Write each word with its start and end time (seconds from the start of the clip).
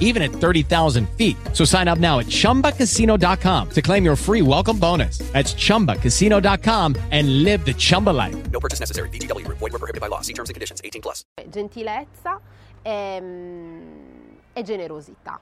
even 0.00 0.22
at 0.22 0.32
30,000 0.32 1.08
feet. 1.10 1.36
So 1.52 1.64
sign 1.64 1.86
up 1.86 1.98
now 1.98 2.18
at 2.18 2.26
ChumbaCasino.com 2.26 3.70
to 3.70 3.82
claim 3.82 4.04
your 4.04 4.16
free 4.16 4.42
welcome 4.42 4.78
bonus. 4.78 5.18
That's 5.32 5.54
ChumbaCasino.com 5.54 6.96
and 7.12 7.44
live 7.44 7.64
the 7.64 7.74
Chumba 7.74 8.10
life. 8.10 8.50
No 8.50 8.58
purchase 8.58 8.80
necessary. 8.80 9.08
VGW 9.10 9.44
Group. 9.46 9.58
Void 9.58 9.72
were 9.72 9.78
prohibited 9.78 10.00
by 10.00 10.08
law. 10.08 10.20
See 10.22 10.34
terms 10.34 10.50
and 10.50 10.54
conditions. 10.54 10.80
18 10.84 11.00
plus. 11.00 11.24
gentilezza 11.48 12.40
e, 12.82 13.20
mm, 13.20 14.36
e 14.52 14.62
generosità. 14.62 15.40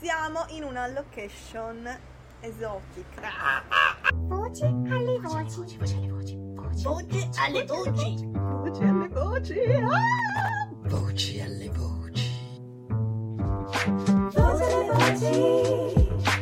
Siamo 0.00 0.44
in 0.50 0.64
una 0.64 0.88
location 0.88 1.88
esotica. 2.40 3.62
Voci 4.14 4.64
alle 4.64 5.18
voci. 5.20 5.76
Voci 5.78 5.94
alle 5.94 6.10
voci. 6.10 6.36
Voci 6.82 6.86
alle 7.38 7.64
voci. 7.64 8.30
Voci 8.32 8.82
alle 8.82 9.08
voci. 9.08 9.54
Voci 10.82 11.40
alle 11.40 11.68
voci. 11.68 11.91
Voci 13.62 14.62
alle 14.64 14.90
voci. 14.90 15.34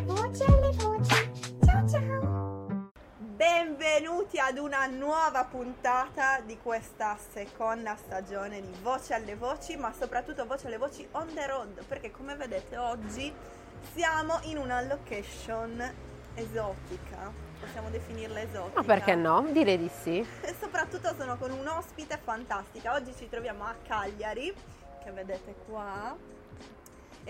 Voci 0.06 0.42
alle 0.42 0.70
voci. 0.72 1.30
Ciao 1.66 1.86
ciao. 1.86 2.90
Benvenuti 3.18 4.38
ad 4.38 4.56
una 4.56 4.86
nuova 4.86 5.44
puntata 5.44 6.40
di 6.40 6.56
questa 6.62 7.18
seconda 7.30 7.94
stagione 7.96 8.62
di 8.62 8.74
Voci 8.82 9.12
alle 9.12 9.36
Voci, 9.36 9.76
ma 9.76 9.92
soprattutto 9.92 10.46
Voci 10.46 10.66
alle 10.66 10.78
Voci 10.78 11.06
on 11.10 11.26
the 11.34 11.46
road, 11.46 11.84
perché 11.84 12.10
come 12.10 12.36
vedete 12.36 12.78
oggi 12.78 13.30
siamo 13.92 14.38
in 14.44 14.56
una 14.56 14.80
location 14.80 15.78
esotica. 16.32 17.30
Possiamo 17.60 17.90
definirla 17.90 18.40
esotica? 18.40 18.80
Ma 18.80 18.86
perché 18.86 19.14
no? 19.14 19.46
Direi 19.50 19.76
di 19.76 19.90
sì. 20.02 20.26
E 20.40 20.54
soprattutto 20.58 21.14
sono 21.18 21.36
con 21.36 21.50
un 21.50 21.66
ospite 21.66 22.18
fantastica. 22.22 22.94
Oggi 22.94 23.14
ci 23.14 23.28
troviamo 23.28 23.64
a 23.64 23.74
Cagliari, 23.86 24.54
che 25.04 25.10
vedete 25.10 25.54
qua. 25.66 26.38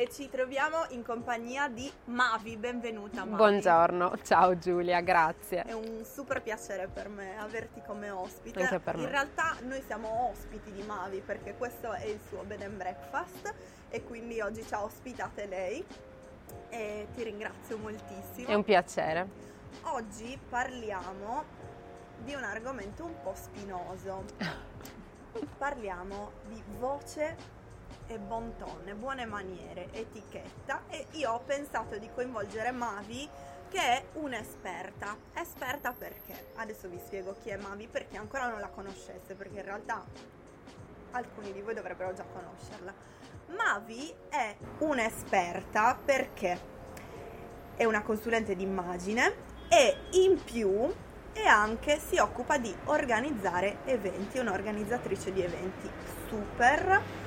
E 0.00 0.08
ci 0.08 0.30
troviamo 0.30 0.86
in 0.92 1.04
compagnia 1.04 1.68
di 1.68 1.92
Mavi, 2.06 2.56
benvenuta 2.56 3.22
Mavi. 3.26 3.36
Buongiorno, 3.36 4.16
ciao 4.22 4.56
Giulia, 4.56 5.02
grazie. 5.02 5.60
È 5.60 5.74
un 5.74 6.06
super 6.06 6.40
piacere 6.40 6.88
per 6.88 7.10
me 7.10 7.38
averti 7.38 7.82
come 7.86 8.08
ospite. 8.08 8.62
Anche 8.62 8.80
per 8.80 8.96
me. 8.96 9.02
In 9.02 9.10
realtà 9.10 9.58
noi 9.60 9.82
siamo 9.82 10.30
ospiti 10.30 10.72
di 10.72 10.82
Mavi 10.84 11.20
perché 11.20 11.54
questo 11.54 11.92
è 11.92 12.06
il 12.06 12.18
suo 12.26 12.44
bed 12.44 12.62
and 12.62 12.76
breakfast 12.78 13.54
e 13.90 14.02
quindi 14.02 14.40
oggi 14.40 14.64
ci 14.64 14.72
ha 14.72 14.82
ospitate 14.82 15.44
lei 15.44 15.84
e 16.70 17.08
ti 17.14 17.22
ringrazio 17.22 17.76
moltissimo. 17.76 18.48
È 18.48 18.54
un 18.54 18.64
piacere. 18.64 19.28
Oggi 19.82 20.40
parliamo 20.48 21.44
di 22.24 22.32
un 22.32 22.44
argomento 22.44 23.04
un 23.04 23.20
po' 23.22 23.34
spinoso. 23.34 24.24
Parliamo 25.58 26.30
di 26.48 26.62
voce 26.78 27.58
e 28.10 28.18
bon 28.18 28.56
ton, 28.56 28.92
buone 28.98 29.24
maniere, 29.24 29.86
etichetta 29.92 30.82
e 30.88 31.06
io 31.12 31.30
ho 31.30 31.40
pensato 31.46 31.96
di 31.96 32.10
coinvolgere 32.12 32.72
Mavi 32.72 33.28
che 33.68 33.78
è 33.78 34.04
un'esperta. 34.14 35.16
Esperta 35.32 35.92
perché? 35.92 36.50
Adesso 36.56 36.88
vi 36.88 36.98
spiego 36.98 37.36
chi 37.40 37.50
è 37.50 37.56
Mavi 37.56 37.86
perché 37.86 38.16
ancora 38.16 38.48
non 38.48 38.58
la 38.58 38.66
conoscesse, 38.66 39.34
perché 39.34 39.58
in 39.58 39.64
realtà 39.64 40.04
alcuni 41.12 41.52
di 41.52 41.62
voi 41.62 41.74
dovrebbero 41.74 42.12
già 42.12 42.24
conoscerla. 42.24 42.92
Mavi 43.56 44.12
è 44.28 44.56
un'esperta 44.78 45.96
perché 46.04 46.58
è 47.76 47.84
una 47.84 48.02
consulente 48.02 48.56
d'immagine 48.56 49.34
e 49.68 49.96
in 50.24 50.42
più 50.42 50.92
e 51.32 51.46
anche 51.46 52.00
si 52.00 52.18
occupa 52.18 52.58
di 52.58 52.74
organizzare 52.86 53.78
eventi, 53.84 54.38
è 54.38 54.40
un'organizzatrice 54.40 55.32
di 55.32 55.42
eventi 55.42 55.88
super 56.28 57.19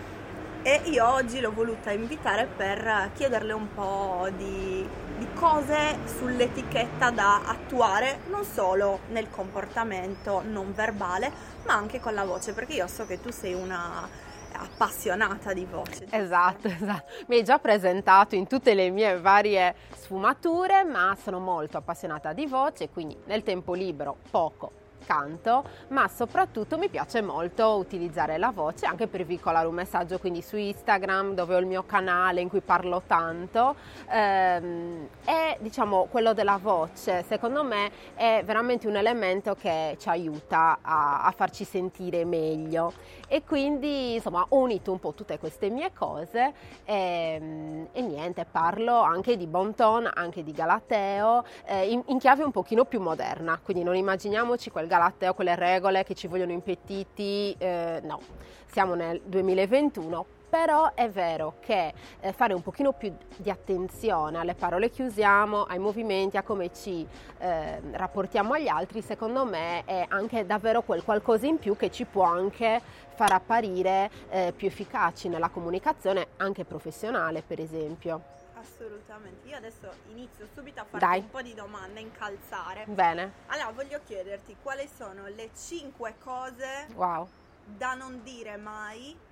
e 0.66 0.82
io 0.86 1.06
oggi 1.06 1.42
l'ho 1.42 1.52
voluta 1.52 1.92
invitare 1.92 2.46
per 2.46 3.12
chiederle 3.16 3.52
un 3.52 3.74
po' 3.74 4.30
di, 4.38 4.88
di 5.18 5.28
cose 5.34 5.98
sull'etichetta 6.06 7.12
da 7.12 7.42
attuare 7.46 8.22
non 8.30 8.46
solo 8.46 9.00
nel 9.10 9.30
comportamento 9.30 10.42
non 10.42 10.74
verbale 10.74 11.30
ma 11.66 11.74
anche 11.74 12.00
con 12.00 12.14
la 12.14 12.24
voce 12.24 12.54
perché 12.54 12.76
io 12.76 12.88
so 12.88 13.06
che 13.06 13.20
tu 13.20 13.30
sei 13.30 13.54
una 13.54 14.32
appassionata 14.56 15.52
di 15.52 15.66
voce. 15.66 16.06
Esatto, 16.10 16.68
esatto. 16.68 17.12
Mi 17.28 17.38
hai 17.38 17.44
già 17.44 17.58
presentato 17.58 18.36
in 18.36 18.48
tutte 18.48 18.76
le 18.76 18.92
mie 18.92 19.20
varie 19.20 19.76
sfumature, 19.96 20.84
ma 20.84 21.18
sono 21.22 21.40
molto 21.40 21.78
appassionata 21.78 22.34
di 22.34 22.46
voce, 22.46 22.90
quindi 22.90 23.18
nel 23.26 23.42
tempo 23.42 23.74
libero 23.74 24.16
poco 24.30 24.83
canto, 25.06 25.64
ma 25.90 26.08
soprattutto 26.08 26.78
mi 26.78 26.90
piace 26.90 27.22
molto 27.22 27.78
utilizzare 27.78 28.38
la 28.38 28.52
voce 28.52 28.86
anche 28.86 29.08
per 29.08 29.26
veicolare 29.26 29.68
un 29.68 29.76
messaggio, 29.76 30.20
quindi 30.20 30.42
su 30.42 30.58
Instagram 30.58 31.34
dove 31.34 31.56
ho 31.56 31.60
il 31.60 31.66
mio 31.66 31.84
canale 31.84 32.42
in 32.42 32.50
cui 32.50 32.62
parlo 32.62 33.02
tanto 33.06 33.76
ehm, 34.10 35.08
e 35.26 35.58
diciamo 35.60 36.08
quello 36.10 36.34
della 36.34 36.60
voce 36.62 37.24
secondo 37.28 37.64
me 37.64 37.92
è 38.16 38.42
veramente 38.46 38.88
un 38.88 38.96
elemento 38.96 39.56
che 39.56 39.96
ci 40.00 40.10
aiuta 40.10 40.80
a, 40.82 41.24
a 41.24 41.32
farci 41.32 41.64
sentire 41.64 42.26
meglio 42.26 42.94
e 43.34 43.44
quindi 43.44 44.14
insomma 44.14 44.46
ho 44.48 44.58
unito 44.60 44.92
un 44.92 45.00
po' 45.00 45.16
tutte 45.16 45.40
queste 45.40 45.72
mie 45.72 45.92
cose 45.92 46.54
e, 46.86 47.88
e 47.92 48.02
niente, 48.04 48.46
parlo 48.46 49.02
anche 49.02 49.38
di 49.38 49.48
bon 49.48 49.74
ton, 49.74 50.08
anche 50.14 50.44
di 50.44 50.52
galateo 50.52 51.44
eh, 51.66 51.90
in, 51.90 52.04
in 52.10 52.20
chiave 52.20 52.44
un 52.44 52.52
pochino 52.52 52.86
più 52.86 53.02
moderna, 53.02 53.60
quindi 53.60 53.82
non 53.82 53.96
immaginiamoci 53.96 54.70
quel 54.70 54.86
galateo, 54.86 55.34
quelle 55.34 55.56
regole 55.56 56.04
che 56.04 56.14
ci 56.14 56.28
vogliono 56.28 56.52
impettiti, 56.52 57.56
eh, 57.58 58.02
no, 58.04 58.20
siamo 58.68 58.94
nel 58.94 59.20
2021, 59.26 60.26
però 60.54 60.94
è 60.94 61.10
vero 61.10 61.56
che 61.62 61.92
eh, 62.20 62.32
fare 62.32 62.54
un 62.54 62.62
pochino 62.62 62.92
più 62.92 63.12
di 63.38 63.50
attenzione 63.50 64.38
alle 64.38 64.54
parole 64.54 64.92
che 64.92 65.02
usiamo, 65.02 65.64
ai 65.64 65.80
movimenti, 65.80 66.38
a 66.38 66.44
come 66.44 66.72
ci 66.72 67.08
eh, 67.40 67.82
rapportiamo 67.94 68.54
agli 68.54 68.68
altri, 68.68 69.02
secondo 69.02 69.46
me 69.46 69.84
è 69.86 70.06
anche 70.10 70.46
davvero 70.46 70.84
quel 70.84 71.02
qualcosa 71.04 71.48
in 71.48 71.58
più 71.58 71.76
che 71.76 71.90
ci 71.90 72.06
può 72.06 72.26
anche 72.26 72.80
far 73.16 73.32
apparire 73.32 74.12
eh, 74.30 74.54
più 74.56 74.68
efficaci 74.68 75.28
nella 75.28 75.50
comunicazione 75.50 76.28
anche 76.38 76.66
professionale, 76.66 77.42
per 77.42 77.60
esempio. 77.60 78.22
Assolutamente, 78.54 79.48
io 79.48 79.58
adesso 79.58 79.90
inizio 80.12 80.48
subito 80.54 80.82
a 80.82 80.98
Dai. 81.00 81.22
un 81.22 81.32
po' 81.32 81.42
di 81.42 81.56
domande, 81.56 82.00
incalzare. 82.00 82.86
Bene, 82.86 83.32
Allora, 83.48 83.72
voglio 83.72 84.00
chiederti 84.06 84.58
quali 84.62 84.88
sono 84.96 85.26
le 85.36 85.50
5 85.58 86.14
cose 86.24 86.86
wow. 86.94 87.28
da 87.66 87.96
non 87.96 88.22
dire 88.22 88.56
mai 88.58 89.23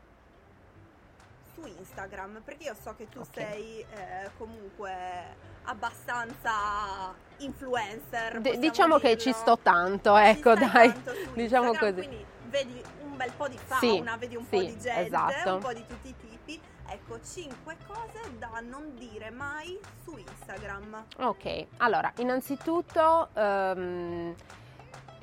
su 1.62 1.68
Instagram, 1.80 2.42
perché 2.44 2.66
io 2.66 2.76
so 2.82 2.94
che 2.96 3.08
tu 3.10 3.20
Ok. 3.20 3.28
sei 3.34 3.80
eh, 3.94 4.32
comunque 4.38 4.94
abbastanza 5.64 7.14
influencer. 7.38 8.42
D- 8.42 8.58
diciamo 8.58 8.98
che 8.98 9.16
dirlo. 9.16 9.22
ci 9.22 9.34
sto 9.34 9.58
tanto, 9.62 10.16
ecco 10.16 10.54
dai, 10.56 10.92
tanto 10.92 11.14
diciamo 11.34 11.70
Instagram, 11.72 11.96
così. 11.96 12.08
Quindi 12.08 12.26
vedi 12.50 12.84
un 13.04 13.16
bel 13.18 13.32
po' 13.38 13.48
di 13.48 13.58
Sì, 13.58 13.64
fauna, 13.66 14.18
vedi 14.18 14.36
un 14.36 14.48
po' 14.48 14.60
sì, 14.60 14.66
di 14.66 14.80
gente, 14.80 15.06
esatto. 15.06 15.54
un 15.54 15.60
po' 15.60 15.74
di 15.74 15.86
tutti 15.86 16.08
i 16.08 16.16
tipi. 16.18 16.62
Ecco, 16.88 17.20
5 17.24 17.78
cose 17.88 18.38
da 18.38 18.60
non 18.62 18.96
dire 18.96 19.30
mai 19.30 19.80
su 20.04 20.18
Instagram. 20.18 21.06
Ok, 21.20 21.68
allora 21.78 22.12
innanzitutto 22.18 23.30
ehm, 23.34 24.36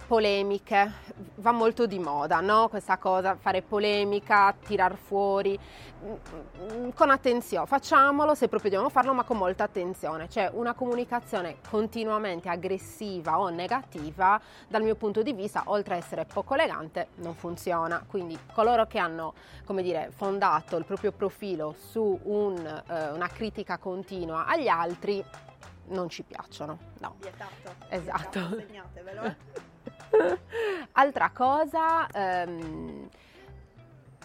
polemiche, 0.09 0.91
va 1.37 1.53
molto 1.53 1.87
di 1.87 1.99
moda, 1.99 2.41
no? 2.41 2.69
Questa 2.69 2.97
cosa, 2.97 3.37
fare 3.37 3.61
polemica, 3.61 4.55
tirar 4.59 4.97
fuori, 4.97 5.59
Mm, 6.01 6.91
con 6.95 7.11
attenzione, 7.11 7.67
facciamolo 7.67 8.37
se 8.37 8.47
proprio 8.47 8.71
dobbiamo 8.71 8.89
farlo, 8.89 9.13
ma 9.15 9.25
con 9.25 9.37
molta 9.37 9.65
attenzione. 9.65 10.29
Cioè 10.29 10.51
una 10.53 10.73
comunicazione 10.75 11.57
continuamente 11.69 12.49
aggressiva 12.49 13.41
o 13.41 13.49
negativa, 13.49 14.41
dal 14.69 14.83
mio 14.83 14.95
punto 14.95 15.23
di 15.23 15.33
vista, 15.33 15.65
oltre 15.67 15.95
a 15.95 15.97
essere 15.97 16.25
poco 16.25 16.55
elegante, 16.55 17.09
non 17.17 17.35
funziona. 17.35 18.05
Quindi 18.07 18.39
coloro 18.53 18.87
che 18.87 18.99
hanno, 18.99 19.35
come 19.65 19.83
dire, 19.83 20.11
fondato 20.15 20.77
il 20.77 20.85
proprio 20.85 21.11
profilo 21.11 21.75
su 21.77 22.19
un, 22.23 22.83
eh, 22.89 23.11
una 23.11 23.29
critica 23.29 23.79
continua 23.79 24.47
agli 24.47 24.69
altri, 24.69 25.25
non 25.89 26.09
ci 26.09 26.23
piacciono. 26.23 26.79
No. 27.01 27.17
Vietato. 27.19 27.75
Esatto. 27.89 28.39
Vietato, 28.39 28.57
segnatevelo. 28.57 29.67
Altra 30.93 31.31
cosa, 31.31 32.07
ehm, 32.09 33.09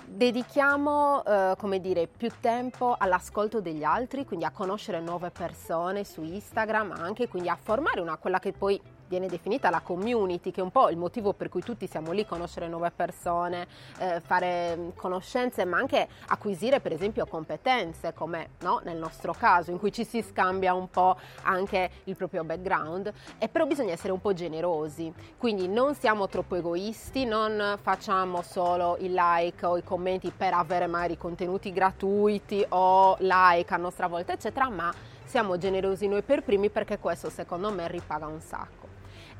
dedichiamo, 0.05 1.23
eh, 1.23 1.55
come 1.57 1.79
dire, 1.79 2.07
più 2.07 2.29
tempo 2.39 2.95
all'ascolto 2.97 3.61
degli 3.61 3.83
altri, 3.83 4.25
quindi 4.25 4.45
a 4.45 4.51
conoscere 4.51 4.99
nuove 4.99 5.31
persone 5.31 6.03
su 6.03 6.21
Instagram, 6.23 6.91
anche 6.91 7.27
quindi 7.27 7.49
a 7.49 7.57
formare 7.61 7.99
una, 7.99 8.17
quella 8.17 8.39
che 8.39 8.51
poi 8.51 8.79
viene 9.13 9.27
definita 9.27 9.69
la 9.69 9.81
community, 9.81 10.49
che 10.49 10.59
è 10.59 10.63
un 10.63 10.71
po' 10.71 10.89
il 10.89 10.97
motivo 10.97 11.33
per 11.33 11.49
cui 11.49 11.61
tutti 11.61 11.85
siamo 11.85 12.11
lì, 12.11 12.25
conoscere 12.25 12.67
nuove 12.67 12.89
persone, 12.89 13.67
eh, 13.99 14.19
fare 14.21 14.75
mm, 14.75 14.89
conoscenze, 14.95 15.65
ma 15.65 15.77
anche 15.77 16.07
acquisire 16.27 16.79
per 16.79 16.93
esempio 16.93 17.27
competenze, 17.27 18.13
come 18.13 18.49
no? 18.61 18.81
nel 18.83 18.97
nostro 18.97 19.33
caso, 19.33 19.69
in 19.69 19.77
cui 19.77 19.91
ci 19.91 20.03
si 20.03 20.23
scambia 20.23 20.73
un 20.73 20.89
po' 20.89 21.15
anche 21.43 21.91
il 22.05 22.15
proprio 22.15 22.43
background, 22.43 23.13
e 23.37 23.47
però 23.49 23.67
bisogna 23.67 23.91
essere 23.91 24.13
un 24.13 24.19
po' 24.19 24.33
generosi, 24.33 25.13
quindi 25.37 25.67
non 25.67 25.93
siamo 25.93 26.27
troppo 26.27 26.55
egoisti, 26.55 27.25
non 27.25 27.77
facciamo 27.79 28.41
solo 28.41 28.97
i 28.99 29.11
like 29.13 29.63
o 29.63 29.77
i 29.77 29.83
commenti 29.83 30.31
per 30.35 30.55
avere 30.55 30.87
magari 30.87 31.17
contenuti 31.17 31.71
gratuiti 31.71 32.65
o 32.69 33.15
like 33.19 33.71
a 33.71 33.77
nostra 33.77 34.07
volta, 34.07 34.33
eccetera, 34.33 34.69
ma 34.69 34.91
siamo 35.25 35.57
generosi 35.57 36.07
noi 36.07 36.21
per 36.23 36.43
primi 36.43 36.69
perché 36.69 36.97
questo 36.97 37.29
secondo 37.29 37.71
me 37.71 37.87
ripaga 37.87 38.25
un 38.25 38.39
sacco. 38.39 38.82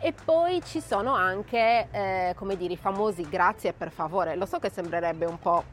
E 0.06 0.12
poi 0.12 0.62
ci 0.66 0.82
sono 0.82 1.14
anche, 1.14 1.88
eh, 1.90 2.34
come 2.36 2.58
dire, 2.58 2.74
i 2.74 2.78
famosi 2.78 3.22
grazie 3.30 3.72
per 3.72 3.90
favore. 3.90 4.36
Lo 4.36 4.46
so 4.46 4.60
che 4.60 4.70
sembrerebbe 4.70 5.24
un 5.24 5.40
po', 5.40 5.64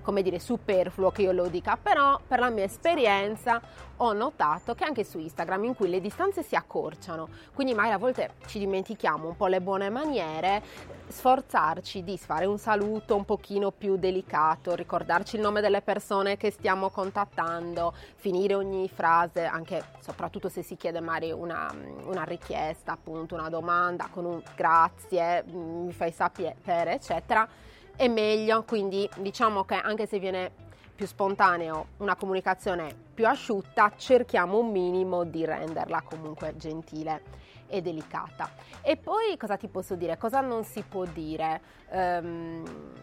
come 0.00 0.22
dire, 0.22 0.38
superfluo 0.38 1.10
che 1.10 1.22
io 1.22 1.32
lo 1.32 1.48
dica, 1.48 1.76
però 1.76 2.20
per 2.24 2.38
la 2.38 2.50
mia 2.50 2.62
esperienza 2.62 3.60
ho 3.96 4.12
notato 4.12 4.76
che 4.76 4.84
anche 4.84 5.02
su 5.02 5.18
Instagram, 5.18 5.64
in 5.64 5.74
cui 5.74 5.88
le 5.88 6.00
distanze 6.00 6.44
si 6.44 6.54
accorciano, 6.54 7.28
quindi 7.52 7.74
magari 7.74 7.94
a 7.94 7.98
volte 7.98 8.34
ci 8.46 8.60
dimentichiamo 8.60 9.26
un 9.26 9.36
po' 9.36 9.48
le 9.48 9.60
buone 9.60 9.90
maniere, 9.90 10.62
sforzarci 11.08 12.04
di 12.04 12.18
fare 12.18 12.44
un 12.44 12.58
saluto 12.58 13.16
un 13.16 13.24
pochino 13.24 13.70
più 13.70 13.96
delicato, 13.96 14.74
ricordarci 14.74 15.36
il 15.36 15.42
nome 15.42 15.60
delle 15.60 15.80
persone 15.80 16.36
che 16.36 16.50
stiamo 16.50 16.90
contattando, 16.90 17.94
finire 18.16 18.54
ogni 18.54 18.88
frase, 18.88 19.44
anche 19.44 19.82
soprattutto 20.00 20.48
se 20.48 20.62
si 20.62 20.76
chiede 20.76 21.00
magari 21.00 21.32
una, 21.32 21.74
una 22.04 22.24
richiesta, 22.24 22.92
appunto 22.92 23.34
una 23.34 23.48
domanda 23.48 24.08
con 24.10 24.24
un 24.24 24.42
grazie, 24.54 25.44
mm, 25.44 25.86
mi 25.86 25.92
fai 25.92 26.12
sapere, 26.12 26.92
eccetera, 26.92 27.48
è 27.96 28.06
meglio, 28.08 28.62
quindi 28.64 29.08
diciamo 29.16 29.64
che 29.64 29.74
anche 29.74 30.06
se 30.06 30.18
viene 30.18 30.66
più 30.94 31.06
spontaneo, 31.06 31.86
una 31.98 32.16
comunicazione 32.16 32.92
più 33.14 33.26
asciutta, 33.26 33.92
cerchiamo 33.96 34.58
un 34.58 34.70
minimo 34.70 35.24
di 35.24 35.44
renderla 35.44 36.02
comunque 36.02 36.56
gentile 36.56 37.46
e 37.68 37.80
delicata. 37.80 38.50
E 38.82 38.96
poi 38.96 39.36
cosa 39.36 39.56
ti 39.56 39.68
posso 39.68 39.94
dire? 39.94 40.16
Cosa 40.18 40.40
non 40.40 40.64
si 40.64 40.82
può 40.82 41.04
dire? 41.04 41.60
Ehm, 41.90 42.94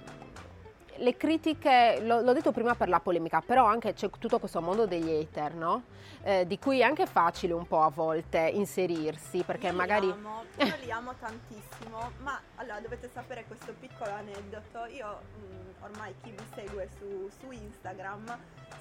le 0.97 1.17
critiche, 1.17 1.99
l'ho, 2.01 2.21
l'ho 2.21 2.33
detto 2.33 2.51
prima 2.51 2.73
per 2.75 2.87
la 2.87 2.99
polemica, 2.99 3.41
però 3.41 3.65
anche 3.65 3.93
c'è 3.93 4.09
tutto 4.09 4.39
questo 4.39 4.61
mondo 4.61 4.85
degli 4.85 5.09
hater, 5.09 5.53
no? 5.53 5.83
Eh, 6.23 6.47
di 6.47 6.57
cui 6.57 6.79
è 6.79 6.83
anche 6.83 7.05
facile 7.05 7.53
un 7.53 7.67
po' 7.67 7.81
a 7.81 7.89
volte 7.89 8.39
inserirsi, 8.53 9.43
perché 9.43 9.67
Io 9.67 9.71
li 9.73 9.77
magari... 9.77 10.09
amo, 10.09 10.43
io 10.57 10.75
li 10.81 10.91
amo 10.91 11.13
tantissimo, 11.19 12.11
ma 12.19 12.39
allora 12.55 12.79
dovete 12.79 13.09
sapere 13.13 13.43
questo 13.45 13.73
piccolo 13.77 14.11
aneddoto. 14.11 14.85
Io 14.85 15.07
mh, 15.07 15.83
ormai 15.83 16.15
chi 16.23 16.31
mi 16.31 16.45
segue 16.55 16.89
su, 16.97 17.29
su 17.39 17.51
Instagram 17.51 18.37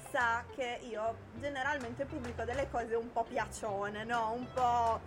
sa 0.09 0.43
che 0.55 0.79
io 0.89 1.15
generalmente 1.39 2.05
pubblico 2.05 2.45
delle 2.45 2.69
cose 2.71 2.95
un 2.95 3.11
po' 3.11 3.23
piacione, 3.23 4.05
no? 4.05 4.31
Un 4.35 4.47
po', 4.53 4.99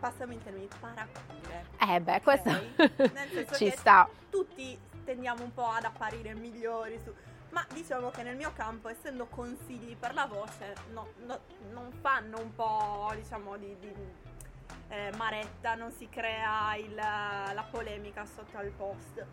passami 0.00 0.34
il 0.34 0.42
termine, 0.42 0.68
paracure. 0.80 1.66
Eh 1.78 2.00
beh, 2.00 2.20
questo 2.22 2.48
ok? 2.48 3.12
Nel 3.12 3.28
senso 3.32 3.54
ci 3.54 3.70
che 3.70 3.76
sta. 3.76 4.08
tutti 4.30 4.78
tendiamo 5.04 5.44
un 5.44 5.52
po' 5.54 5.66
ad 5.68 5.84
apparire 5.84 6.34
migliori 6.34 6.98
su... 7.04 7.12
Ma 7.50 7.64
diciamo 7.72 8.10
che 8.10 8.22
nel 8.22 8.36
mio 8.36 8.52
campo, 8.54 8.88
essendo 8.88 9.26
consigli 9.26 9.96
per 9.96 10.14
la 10.14 10.26
voce, 10.26 10.74
no- 10.92 11.08
no- 11.26 11.40
non 11.72 11.90
fanno 12.00 12.38
un 12.40 12.54
po', 12.54 13.10
diciamo, 13.16 13.56
di, 13.56 13.76
di, 13.80 13.92
eh, 14.88 15.10
maretta, 15.16 15.74
non 15.74 15.90
si 15.90 16.08
crea 16.08 16.76
il- 16.76 16.94
la 16.94 17.64
polemica 17.68 18.24
sotto 18.24 18.56
al 18.56 18.70
post. 18.70 19.26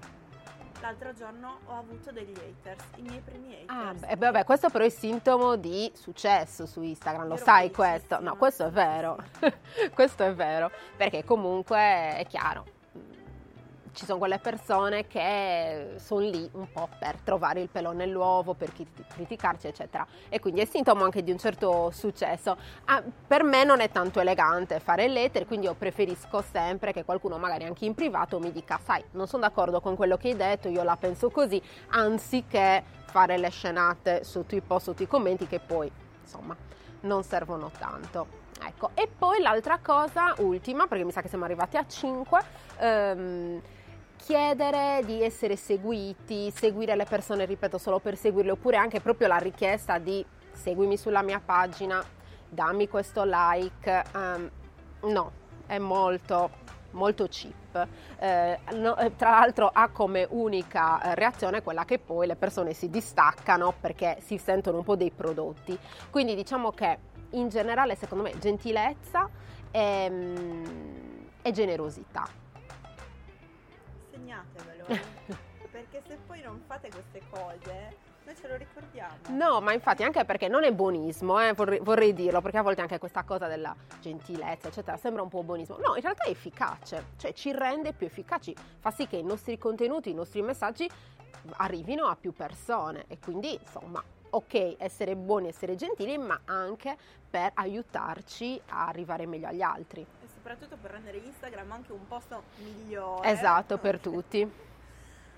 L'altro 0.81 1.13
giorno 1.13 1.59
ho 1.65 1.77
avuto 1.79 2.11
degli 2.11 2.33
haters, 2.37 2.83
i 2.97 3.01
miei 3.01 3.19
primi 3.19 3.57
Ah, 3.65 3.89
haters. 3.89 3.99
beh, 4.01 4.15
beh, 4.17 4.25
vabbè, 4.31 4.43
questo 4.45 4.69
però 4.69 4.85
è 4.85 4.89
sintomo 4.89 5.55
di 5.55 5.91
successo 5.95 6.65
su 6.65 6.81
Instagram, 6.81 7.27
lo 7.27 7.33
Ero 7.35 7.43
sai 7.43 7.71
questo? 7.71 8.21
No, 8.21 8.35
questo 8.37 8.65
è 8.67 8.69
vero, 8.69 9.17
questo 9.93 10.23
è 10.23 10.33
vero, 10.33 10.71
perché 10.95 11.23
comunque 11.25 11.77
è 11.77 12.25
chiaro, 12.29 12.63
ci 13.97 14.05
sono 14.05 14.19
quelle 14.19 14.37
persone 14.37 15.07
che 15.07 15.95
sono 15.97 16.19
lì 16.19 16.47
un 16.53 16.71
po' 16.71 16.87
per 16.99 17.15
trovare 17.23 17.61
il 17.61 17.69
pelo 17.69 17.93
nell'uovo, 17.93 18.53
per 18.53 18.71
crit- 18.71 19.07
criticarci, 19.11 19.65
eccetera, 19.65 20.05
e 20.29 20.39
quindi 20.39 20.61
è 20.61 20.65
sintomo 20.65 21.03
anche 21.03 21.23
di 21.23 21.31
un 21.31 21.39
certo 21.39 21.89
successo. 21.89 22.55
Ah, 22.85 23.01
per 23.25 23.41
me 23.41 23.63
non 23.63 23.79
è 23.79 23.89
tanto 23.89 24.19
elegante 24.19 24.79
fare 24.79 25.07
letter, 25.07 25.47
quindi 25.47 25.65
io 25.65 25.73
preferisco 25.73 26.43
sempre 26.43 26.93
che 26.93 27.03
qualcuno 27.05 27.39
magari 27.39 27.63
anche 27.63 27.85
in 27.85 27.95
privato 27.95 28.39
mi 28.39 28.51
dica, 28.51 28.79
sai, 28.83 29.03
non 29.11 29.25
sono 29.25 29.41
d'accordo 29.41 29.81
con 29.81 29.95
quello 29.95 30.15
che 30.15 30.27
hai 30.27 30.35
detto, 30.35 30.69
io 30.69 30.83
la 30.83 30.95
penso 30.95 31.31
così, 31.31 31.59
anziché 31.87 32.83
fare 33.05 33.39
le 33.39 33.49
scenate 33.49 34.23
sotto 34.23 34.53
i 34.53 34.61
post, 34.61 34.85
sotto 34.85 35.01
i 35.01 35.07
commenti 35.07 35.47
che 35.47 35.59
poi, 35.59 35.91
insomma, 36.21 36.55
non 37.01 37.23
servono 37.23 37.71
tanto. 37.75 38.45
Ecco, 38.63 38.91
e 38.93 39.07
poi 39.07 39.41
l'altra 39.41 39.79
cosa, 39.81 40.35
ultima, 40.37 40.85
perché 40.85 41.03
mi 41.03 41.11
sa 41.11 41.21
che 41.21 41.29
siamo 41.29 41.45
arrivati 41.45 41.77
a 41.77 41.85
5, 41.87 42.39
chiedere 44.17 45.01
di 45.05 45.21
essere 45.23 45.55
seguiti, 45.55 46.51
seguire 46.51 46.95
le 46.95 47.05
persone, 47.05 47.45
ripeto, 47.45 47.77
solo 47.77 47.99
per 47.99 48.17
seguirle, 48.17 48.51
oppure 48.51 48.77
anche 48.77 48.99
proprio 48.99 49.27
la 49.27 49.37
richiesta 49.37 49.97
di 49.97 50.25
seguimi 50.51 50.97
sulla 50.97 51.21
mia 51.21 51.41
pagina, 51.43 52.03
dammi 52.49 52.87
questo 52.87 53.23
like, 53.25 54.03
ehm, 54.13 54.49
no, 55.01 55.31
è 55.65 55.77
molto 55.77 56.65
molto 56.91 57.27
cheap. 57.29 57.87
Eh, 58.17 58.59
no, 58.73 58.97
eh, 58.97 59.15
tra 59.15 59.31
l'altro 59.31 59.69
ha 59.71 59.89
come 59.89 60.25
unica 60.29 61.01
eh, 61.01 61.15
reazione 61.15 61.61
quella 61.61 61.85
che 61.85 61.99
poi 61.99 62.25
le 62.27 62.35
persone 62.35 62.73
si 62.73 62.89
distaccano 62.89 63.73
perché 63.79 64.17
si 64.21 64.37
sentono 64.37 64.77
un 64.79 64.83
po' 64.83 64.95
dei 64.95 65.11
prodotti. 65.11 65.77
Quindi 66.09 66.33
diciamo 66.35 66.71
che 66.71 66.97
in 67.31 67.49
generale 67.49 67.95
secondo 67.95 68.23
me 68.23 68.37
gentilezza 68.39 69.29
e, 69.71 70.07
mm, 70.09 70.65
e 71.41 71.51
generosità. 71.51 72.27
Segnatevelo, 74.27 74.85
perché 75.71 76.01
se 76.05 76.17
poi 76.27 76.41
non 76.41 76.61
fate 76.67 76.89
queste 76.89 77.21
cose, 77.29 77.95
noi 78.25 78.35
ce 78.35 78.47
lo 78.49 78.57
ricordiamo. 78.57 79.15
No, 79.29 79.61
ma 79.61 79.71
infatti 79.71 80.03
anche 80.03 80.25
perché 80.25 80.49
non 80.49 80.65
è 80.65 80.73
buonismo, 80.73 81.39
eh, 81.39 81.53
vorrei, 81.53 81.79
vorrei 81.79 82.11
dirlo, 82.13 82.41
perché 82.41 82.57
a 82.57 82.61
volte 82.61 82.81
anche 82.81 82.97
questa 82.99 83.23
cosa 83.23 83.47
della 83.47 83.73
gentilezza, 84.01 84.67
eccetera, 84.67 84.97
sembra 84.97 85.21
un 85.21 85.29
po' 85.29 85.43
buonismo. 85.43 85.77
No, 85.77 85.95
in 85.95 86.01
realtà 86.01 86.25
è 86.25 86.29
efficace, 86.29 87.11
cioè 87.15 87.31
ci 87.31 87.53
rende 87.53 87.93
più 87.93 88.05
efficaci, 88.05 88.53
fa 88.79 88.91
sì 88.91 89.07
che 89.07 89.15
i 89.15 89.23
nostri 89.23 89.57
contenuti, 89.57 90.09
i 90.09 90.13
nostri 90.13 90.41
messaggi 90.41 90.89
arrivino 91.57 92.07
a 92.07 92.17
più 92.17 92.33
persone 92.33 93.05
e 93.07 93.19
quindi 93.19 93.53
insomma, 93.53 94.03
ok, 94.29 94.75
essere 94.77 95.15
buoni, 95.15 95.47
essere 95.47 95.75
gentili, 95.75 96.17
ma 96.17 96.41
anche 96.43 96.97
per 97.29 97.51
aiutarci 97.53 98.59
a 98.71 98.87
arrivare 98.87 99.25
meglio 99.25 99.47
agli 99.47 99.61
altri. 99.61 100.05
Soprattutto 100.47 100.77
per 100.81 100.91
rendere 100.91 101.17
Instagram 101.17 101.69
anche 101.73 101.91
un 101.91 102.07
posto 102.07 102.43
migliore. 102.63 103.29
Esatto, 103.29 103.77
per 103.83 103.99
tutti. 103.99 104.49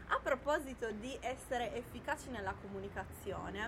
A 0.10 0.20
proposito 0.22 0.92
di 0.92 1.18
essere 1.22 1.74
efficaci 1.76 2.30
nella 2.30 2.54
comunicazione, 2.62 3.68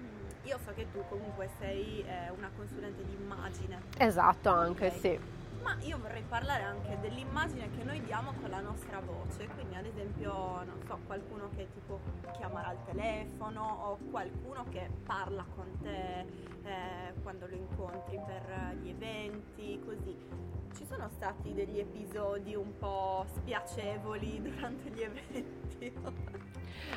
mm, 0.00 0.46
io 0.46 0.58
so 0.64 0.72
che 0.74 0.90
tu 0.90 1.04
comunque 1.08 1.48
sei 1.60 2.00
eh, 2.04 2.30
una 2.30 2.50
consulente 2.56 3.04
di 3.04 3.14
immagine, 3.14 3.82
Esatto, 3.98 4.48
anche 4.50 4.88
Ok. 4.88 4.98
sì. 4.98 5.20
Ma 5.68 5.76
io 5.82 5.98
vorrei 5.98 6.22
parlare 6.22 6.62
anche 6.62 6.98
dell'immagine 7.00 7.68
che 7.76 7.84
noi 7.84 8.00
diamo 8.00 8.32
con 8.40 8.48
la 8.48 8.60
nostra 8.60 9.00
voce, 9.00 9.46
quindi 9.48 9.74
ad 9.74 9.84
esempio, 9.84 10.32
non 10.64 10.80
so, 10.86 10.98
qualcuno 11.06 11.50
che 11.54 11.68
ti 11.74 11.80
può 11.86 11.98
chiamare 12.32 12.68
al 12.68 12.84
telefono 12.86 13.62
o 13.62 13.98
qualcuno 14.10 14.64
che 14.70 14.88
parla 15.04 15.44
con 15.54 15.66
te 15.82 16.20
eh, 16.62 17.12
quando 17.22 17.46
lo 17.46 17.54
incontri 17.54 18.18
per 18.24 18.76
gli 18.80 18.88
eventi, 18.88 19.78
così. 19.84 20.57
Ci 20.78 20.86
sono 20.86 21.08
stati 21.08 21.52
degli 21.54 21.80
episodi 21.80 22.54
un 22.54 22.78
po' 22.78 23.24
spiacevoli 23.34 24.40
durante 24.40 24.90
gli 24.90 25.02
eventi? 25.02 25.92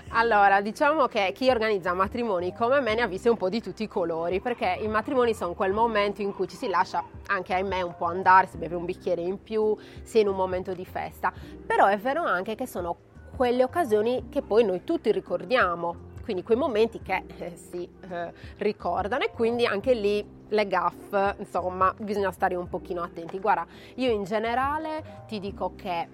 Allora, 0.09 0.61
diciamo 0.61 1.07
che 1.07 1.31
chi 1.33 1.50
organizza 1.50 1.91
matrimoni 1.93 2.53
come 2.53 2.79
me 2.79 2.93
ne 2.93 3.01
ha 3.01 3.07
viste 3.07 3.29
un 3.29 3.38
po' 3.38 3.50
di 3.50 3.59
tutti 3.59 3.81
i 3.81 3.88
colori, 3.88 4.39
perché 4.39 4.77
i 4.79 4.88
matrimoni 4.88 5.33
sono 5.33 5.53
quel 5.53 5.73
momento 5.73 6.21
in 6.21 6.31
cui 6.31 6.47
ci 6.47 6.55
si 6.57 6.67
lascia 6.67 7.03
anche 7.25 7.55
ahimè 7.55 7.81
un 7.81 7.95
po' 7.97 8.05
andare, 8.05 8.45
si 8.45 8.57
beve 8.57 8.75
un 8.75 8.85
bicchiere 8.85 9.21
in 9.21 9.41
più, 9.41 9.75
si 10.03 10.19
è 10.19 10.21
in 10.21 10.27
un 10.27 10.35
momento 10.35 10.73
di 10.73 10.85
festa. 10.85 11.33
Però 11.65 11.88
è 11.88 11.97
vero 11.97 12.23
anche 12.23 12.53
che 12.53 12.67
sono 12.67 12.95
quelle 13.35 13.63
occasioni 13.63 14.27
che 14.29 14.43
poi 14.43 14.63
noi 14.63 14.83
tutti 14.83 15.11
ricordiamo, 15.11 16.09
quindi 16.23 16.43
quei 16.43 16.57
momenti 16.57 17.01
che 17.01 17.23
eh, 17.38 17.55
si 17.55 17.89
eh, 18.09 18.31
ricordano 18.57 19.23
e 19.23 19.31
quindi 19.31 19.65
anche 19.65 19.95
lì 19.95 20.39
le 20.51 20.67
gaffe, 20.67 21.36
insomma, 21.39 21.93
bisogna 21.98 22.31
stare 22.31 22.55
un 22.55 22.67
pochino 22.67 23.01
attenti. 23.01 23.39
Guarda, 23.39 23.65
io 23.96 24.12
in 24.12 24.24
generale 24.24 25.24
ti 25.27 25.39
dico 25.39 25.74
che 25.75 26.08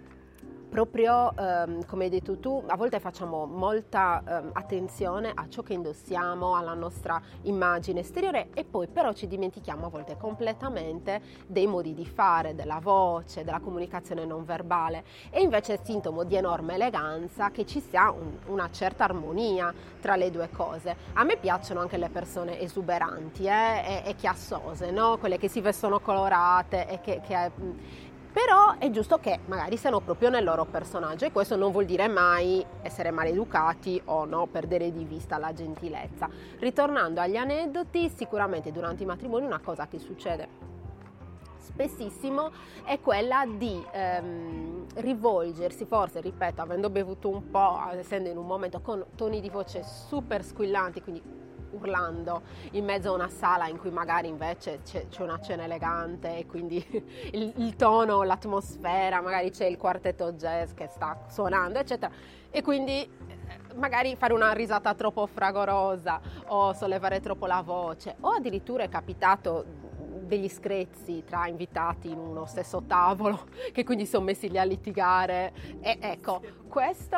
proprio 0.70 1.36
ehm, 1.36 1.86
come 1.86 2.06
hai 2.06 2.10
detto 2.10 2.38
tu, 2.38 2.64
a 2.68 2.76
volte 2.76 3.00
facciamo 3.00 3.46
molta 3.46 4.22
ehm, 4.28 4.50
attenzione 4.54 5.32
a 5.34 5.48
ciò 5.50 5.62
che 5.64 5.74
indossiamo, 5.74 6.56
alla 6.56 6.74
nostra 6.74 7.20
immagine 7.44 8.02
esteriore 8.02 8.50
e 8.54 8.64
poi 8.64 8.88
però 8.88 9.14
ci 9.14 9.28
dimentichiamo 9.28 9.86
a 9.86 9.90
volte 9.90 10.18
completamente 10.18 11.22
dei 11.48 11.68
modi 11.68 11.94
di 11.94 12.06
fare, 12.06 12.54
della 12.54 12.80
voce, 12.82 13.44
della 13.44 13.60
comunicazione 13.60 14.26
non 14.26 14.44
verbale 14.44 15.04
e 15.30 15.42
invece 15.42 15.76
è 15.76 15.80
sintomo 15.82 16.24
di 16.24 16.36
enorme 16.36 16.76
eleganza 16.76 17.50
che 17.50 17.66
ci 17.66 17.80
sia 17.80 18.12
un- 18.12 18.38
una 18.48 18.70
certa 18.70 19.06
armonia 19.06 19.74
tra 20.02 20.16
le 20.16 20.30
due 20.32 20.50
cose. 20.50 20.96
A 21.14 21.24
me 21.24 21.38
piacciono 21.38 21.80
anche 21.80 21.98
le 21.98 22.10
persone 22.10 22.60
esuberanti 22.60 23.46
eh, 23.46 24.04
e, 24.04 24.10
e 24.10 24.16
chiassose, 24.16 24.92
no? 24.92 25.18
quelle 25.18 25.38
che 25.38 25.48
si 25.48 25.62
vestono 25.62 26.00
colorate 26.00 26.88
e 26.88 27.00
che, 27.02 27.22
che 27.26 27.50
mh, 27.50 28.07
però 28.38 28.78
è 28.78 28.92
giusto 28.92 29.18
che 29.18 29.40
magari 29.48 29.78
siano 29.78 30.00
proprio 30.00 30.30
nel 30.30 30.44
loro 30.44 30.64
personaggio 30.66 31.26
e 31.26 31.32
questo 31.32 31.56
non 31.56 31.72
vuol 31.72 31.86
dire 31.86 32.08
mai 32.08 32.64
essere 32.84 33.10
maleducati 33.10 34.00
o 34.06 34.26
no, 34.26 34.46
perdere 34.46 34.92
di 34.92 35.06
vista 35.06 35.40
la 35.40 35.52
gentilezza. 35.54 36.30
Ritornando 36.60 37.20
agli 37.20 37.36
aneddoti, 37.36 38.10
sicuramente 38.10 38.72
durante 38.72 39.02
i 39.02 39.08
matrimoni 39.08 39.44
una 39.44 39.58
cosa 39.58 39.88
che 39.88 39.98
succede 39.98 40.76
spessissimo 41.58 42.52
è 42.86 43.00
quella 43.00 43.44
di 43.48 43.84
ehm, 43.92 44.86
rivolgersi, 44.98 45.86
forse 45.86 46.22
ripeto, 46.22 46.62
avendo 46.62 46.92
bevuto 46.92 47.30
un 47.30 47.50
po', 47.50 47.90
essendo 47.94 48.30
in 48.30 48.38
un 48.38 48.46
momento 48.46 48.82
con 48.82 49.04
toni 49.16 49.42
di 49.42 49.50
voce 49.50 49.84
super 49.84 50.44
squillanti, 50.44 51.02
quindi 51.02 51.22
urlando 51.78 52.42
in 52.72 52.84
mezzo 52.84 53.10
a 53.10 53.14
una 53.14 53.30
sala 53.30 53.68
in 53.68 53.78
cui 53.78 53.92
magari 53.92 54.28
invece 54.28 54.82
c'è, 54.84 55.08
c'è 55.08 55.22
una 55.22 55.40
cena 55.40 55.64
elegante 55.64 56.38
e 56.38 56.46
quindi 56.46 56.84
il, 57.32 57.54
il 57.58 57.76
tono, 57.76 58.24
l'atmosfera, 58.24 59.22
magari 59.22 59.52
c'è 59.52 59.66
il 59.66 59.78
quartetto 59.78 60.34
jazz 60.34 60.74
che 60.74 60.88
sta 60.88 61.26
suonando, 61.30 61.80
eccetera. 61.80 62.12
E 62.50 62.62
quindi 62.62 63.02
eh, 63.02 63.76
magari 63.76 64.16
fare 64.16 64.34
una 64.34 64.52
risata 64.52 64.94
troppo 64.94 65.26
fragorosa 65.28 66.20
o 66.48 66.74
sollevare 66.74 67.20
troppo 67.20 67.46
la 67.46 67.62
voce 67.62 68.16
o 68.22 68.30
addirittura 68.30 68.84
è 68.84 68.90
capitato 68.90 69.86
degli 70.28 70.50
screzi 70.50 71.24
tra 71.26 71.48
invitati 71.48 72.12
in 72.12 72.20
uno 72.20 72.46
stesso 72.46 72.84
tavolo 72.86 73.48
che 73.72 73.84
quindi 73.84 74.06
sono 74.06 74.26
messi 74.26 74.50
lì 74.50 74.60
a 74.60 74.64
litigare 74.64 75.54
e 75.80 75.98
ecco 76.00 76.42
questo 76.68 77.18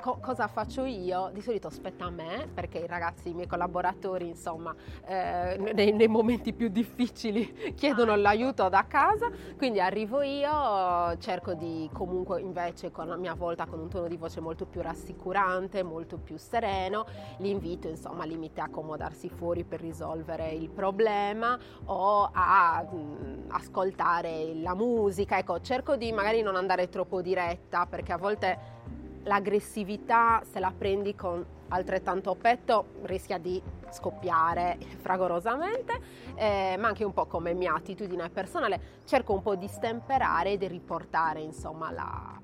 co- 0.00 0.18
cosa 0.20 0.46
faccio 0.48 0.84
io? 0.84 1.30
Di 1.32 1.40
solito 1.40 1.70
spetta 1.70 2.06
a 2.06 2.10
me 2.10 2.48
perché 2.52 2.78
i 2.78 2.86
ragazzi 2.86 3.30
i 3.30 3.34
miei 3.34 3.46
collaboratori 3.46 4.28
insomma 4.28 4.74
eh, 5.06 5.56
nei, 5.74 5.92
nei 5.92 6.08
momenti 6.08 6.52
più 6.52 6.68
difficili 6.68 7.74
chiedono 7.76 8.16
l'aiuto 8.16 8.68
da 8.68 8.84
casa. 8.86 9.30
Quindi 9.56 9.80
arrivo 9.80 10.22
io 10.22 11.16
cerco 11.18 11.54
di 11.54 11.88
comunque 11.92 12.40
invece 12.40 12.90
con 12.90 13.08
la 13.08 13.16
mia 13.16 13.34
volta 13.34 13.66
con 13.66 13.78
un 13.80 13.88
tono 13.88 14.08
di 14.08 14.16
voce 14.16 14.40
molto 14.40 14.66
più 14.66 14.80
rassicurante 14.80 15.82
molto 15.82 16.18
più 16.18 16.36
sereno 16.36 17.04
li 17.38 17.50
invito 17.50 17.88
insomma 17.88 18.22
al 18.24 18.28
limite 18.28 18.60
a 18.60 18.64
accomodarsi 18.64 19.28
fuori 19.28 19.64
per 19.64 19.80
risolvere 19.80 20.50
il 20.50 20.68
problema 20.70 21.58
o 21.86 22.30
a 22.32 22.82
mh, 22.82 23.46
ascoltare 23.48 24.54
la 24.54 24.74
musica. 24.74 25.38
Ecco, 25.38 25.60
cerco 25.60 25.96
di 25.96 26.12
magari 26.12 26.42
non 26.42 26.56
andare 26.56 26.88
troppo 26.88 27.20
diretta 27.20 27.86
perché 27.86 28.12
a 28.12 28.18
volte 28.18 28.78
l'aggressività, 29.24 30.42
se 30.50 30.58
la 30.60 30.72
prendi 30.76 31.14
con 31.14 31.44
altrettanto 31.68 32.34
petto, 32.34 32.86
rischia 33.02 33.38
di 33.38 33.62
scoppiare 33.90 34.78
fragorosamente, 35.00 36.00
eh, 36.34 36.76
ma 36.78 36.88
anche 36.88 37.04
un 37.04 37.12
po' 37.12 37.26
come 37.26 37.54
mia 37.54 37.74
attitudine 37.74 38.28
personale, 38.30 38.80
cerco 39.04 39.32
un 39.32 39.42
po' 39.42 39.54
di 39.54 39.68
stemperare 39.68 40.52
e 40.52 40.56
di 40.58 40.66
riportare 40.68 41.40
insomma 41.40 41.90
la, 41.90 42.40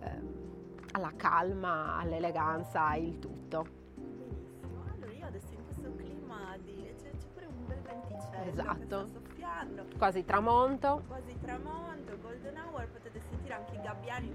eh, 0.00 0.20
alla 0.92 1.12
calma, 1.16 1.96
all'eleganza, 1.98 2.94
il 2.94 3.18
tutto. 3.18 3.66
Benissimo, 3.96 4.84
allora 4.94 5.12
io 5.12 5.26
adesso 5.26 5.52
in 5.54 5.64
questo 5.64 5.92
clima 5.96 6.56
di... 6.62 6.92
c'è, 7.00 7.10
c'è 7.10 7.26
pure 7.34 7.46
un 7.46 7.66
bel 7.66 7.80
venticello 7.80 8.50
Esatto. 8.50 8.76
che 8.78 8.84
sta 8.86 9.06
soffiando, 9.06 9.84
Quasi 9.96 10.24
tramonto. 10.24 11.02
quasi 11.08 11.36
tramonto, 11.40 12.16
golden 12.22 12.56
hour, 12.58 12.86
potete 12.88 13.07
sentire 13.48 13.54
anche 13.54 13.74
i 13.74 13.80
gabbiani 13.80 14.34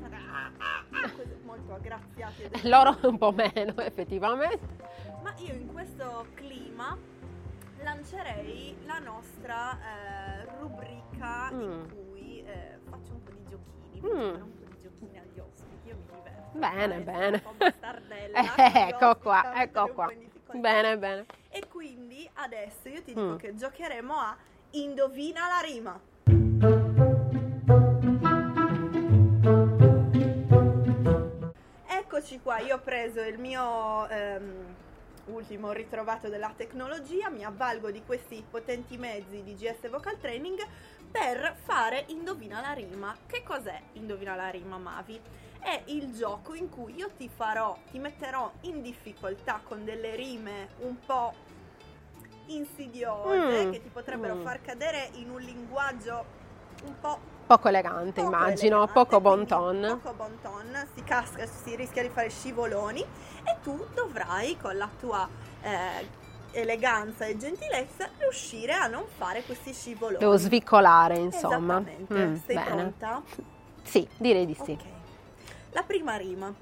molto 1.43 1.73
aggraziati. 1.73 2.67
Loro 2.67 2.97
un 3.03 3.17
po' 3.17 3.31
meno 3.31 3.77
effettivamente. 3.81 4.59
Ma 5.21 5.33
io 5.37 5.53
in 5.53 5.71
questo 5.71 6.25
clima 6.33 6.97
lancerei 7.81 8.77
la 8.85 8.99
nostra 8.99 9.77
eh, 9.79 10.45
rubrica 10.59 11.49
in 11.51 11.57
Mm. 11.57 11.89
cui 11.89 12.43
eh, 12.45 12.79
faccio 12.89 13.11
un 13.13 13.23
po' 13.23 13.31
di 13.31 13.45
giochini, 13.49 14.01
Mm. 14.01 14.41
un 14.41 14.53
po' 14.57 14.65
di 14.65 14.77
giochini 14.81 15.19
agli 15.19 15.39
ospiti, 15.39 15.87
io 15.89 15.95
mi 15.95 16.03
diverto. 16.15 16.57
Bene, 16.57 16.99
bene. 17.01 17.43
Eh, 17.57 18.43
ecco 18.89 19.15
qua, 19.17 19.61
ecco 19.61 19.87
qua. 19.89 20.11
in. 20.11 20.31
Bene, 20.61 20.97
bene. 20.97 21.25
E 21.49 21.67
quindi 21.67 22.29
adesso 22.35 22.87
io 22.89 23.01
ti 23.03 23.13
dico 23.13 23.21
Mm. 23.33 23.35
che 23.37 23.53
giocheremo 23.55 24.13
a 24.13 24.35
Indovina 24.71 25.47
la 25.47 25.59
rima. 25.59 25.99
Eccoci 32.23 32.39
qua, 32.39 32.59
io 32.59 32.75
ho 32.75 32.79
preso 32.79 33.19
il 33.19 33.37
mio 33.37 34.07
ehm, 34.07 34.75
ultimo 35.25 35.73
ritrovato 35.73 36.29
della 36.29 36.53
tecnologia, 36.55 37.29
mi 37.29 37.43
avvalgo 37.43 37.91
di 37.91 38.01
questi 38.05 38.41
potenti 38.49 38.95
mezzi 38.95 39.43
di 39.43 39.55
GS 39.55 39.89
Vocal 39.89 40.17
Training 40.21 40.65
per 41.11 41.57
fare 41.63 42.05
Indovina 42.07 42.61
la 42.61 42.71
rima. 42.71 43.13
Che 43.27 43.43
cos'è 43.43 43.77
Indovina 43.95 44.35
la 44.35 44.47
rima, 44.47 44.77
Mavi? 44.77 45.19
È 45.59 45.81
il 45.87 46.13
gioco 46.13 46.53
in 46.53 46.69
cui 46.69 46.95
io 46.95 47.09
ti 47.17 47.27
farò, 47.27 47.77
ti 47.91 47.99
metterò 47.99 48.49
in 48.61 48.81
difficoltà 48.81 49.59
con 49.61 49.83
delle 49.83 50.15
rime 50.15 50.69
un 50.77 50.97
po' 51.05 51.33
insidiose 52.45 53.65
Mm, 53.65 53.71
che 53.71 53.81
ti 53.81 53.89
potrebbero 53.89 54.35
mm. 54.35 54.43
far 54.43 54.61
cadere 54.61 55.09
in 55.15 55.29
un 55.29 55.41
linguaggio 55.41 56.41
un 56.85 56.93
po' 56.99 57.19
Poco 57.45 57.67
elegante, 57.67 58.21
poco 58.21 58.27
immagino, 58.27 58.77
elegante, 58.77 58.93
poco 58.93 59.21
bon 59.21 59.45
ton. 59.45 59.99
Poco 60.01 60.15
bon 60.15 60.37
ton, 60.41 60.87
si, 60.95 61.03
casca, 61.03 61.45
si 61.45 61.75
rischia 61.75 62.01
di 62.01 62.09
fare 62.09 62.29
scivoloni 62.29 63.01
e 63.01 63.57
tu 63.61 63.85
dovrai 63.93 64.57
con 64.57 64.77
la 64.77 64.89
tua 64.97 65.27
eh, 65.61 66.07
eleganza 66.51 67.25
e 67.25 67.37
gentilezza 67.37 68.09
riuscire 68.17 68.73
a 68.73 68.87
non 68.87 69.03
fare 69.17 69.43
questi 69.43 69.73
scivoloni. 69.73 70.19
Devo 70.19 70.37
svicolare, 70.37 71.17
insomma. 71.17 71.83
Esattamente. 71.85 72.13
Mm, 72.13 72.35
Sei 72.45 72.55
bene. 72.55 72.69
pronta? 72.71 73.21
Sì, 73.83 74.07
direi 74.17 74.45
di 74.45 74.55
sì. 74.55 74.71
Ok. 74.71 74.83
La 75.71 75.83
prima 75.83 76.15
rima. 76.15 76.53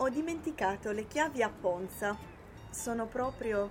Ho 0.00 0.08
dimenticato 0.08 0.92
le 0.92 1.08
chiavi 1.08 1.42
a 1.42 1.50
Ponza. 1.50 2.16
Sono 2.70 3.06
proprio 3.06 3.68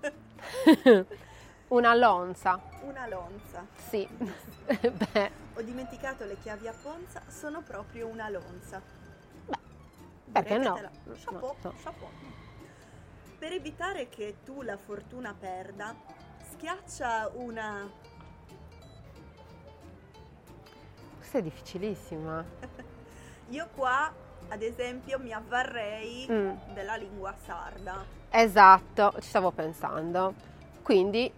Una 1.70 1.94
lonza, 1.94 2.60
una 2.82 3.06
lonza. 3.06 3.64
sì. 3.76 4.06
Beh, 4.66 5.30
Ho 5.54 5.62
dimenticato 5.62 6.24
le 6.24 6.36
chiavi 6.40 6.66
a 6.66 6.72
Ponza. 6.72 7.22
Sono 7.28 7.60
proprio 7.62 8.08
una 8.08 8.28
lonza. 8.28 8.82
perché 10.32 10.58
Direi 10.58 10.74
che 10.74 10.80
no? 10.82 10.90
Chapeau, 11.16 11.56
no. 11.62 11.74
chapeau. 11.82 12.08
Per 13.38 13.52
evitare 13.52 14.08
che 14.08 14.38
tu 14.44 14.62
la 14.62 14.76
fortuna 14.76 15.32
perda, 15.38 15.94
schiaccia 16.50 17.30
una. 17.34 17.88
Questa 21.18 21.38
è 21.38 21.42
difficilissima. 21.42 22.44
Io 23.50 23.68
qua, 23.76 24.12
ad 24.48 24.62
esempio, 24.62 25.18
mi 25.20 25.32
avvarrei 25.32 26.26
Mm. 26.30 26.72
della 26.74 26.96
lingua 26.96 27.32
sarda. 27.44 28.04
Esatto, 28.28 29.12
ci 29.20 29.28
stavo 29.28 29.50
pensando. 29.52 30.34
Quindi 30.82 31.32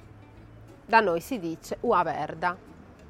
da 0.85 1.01
noi 1.01 1.21
si 1.21 1.39
dice 1.39 1.79
ua 1.81 2.03
verda, 2.03 2.57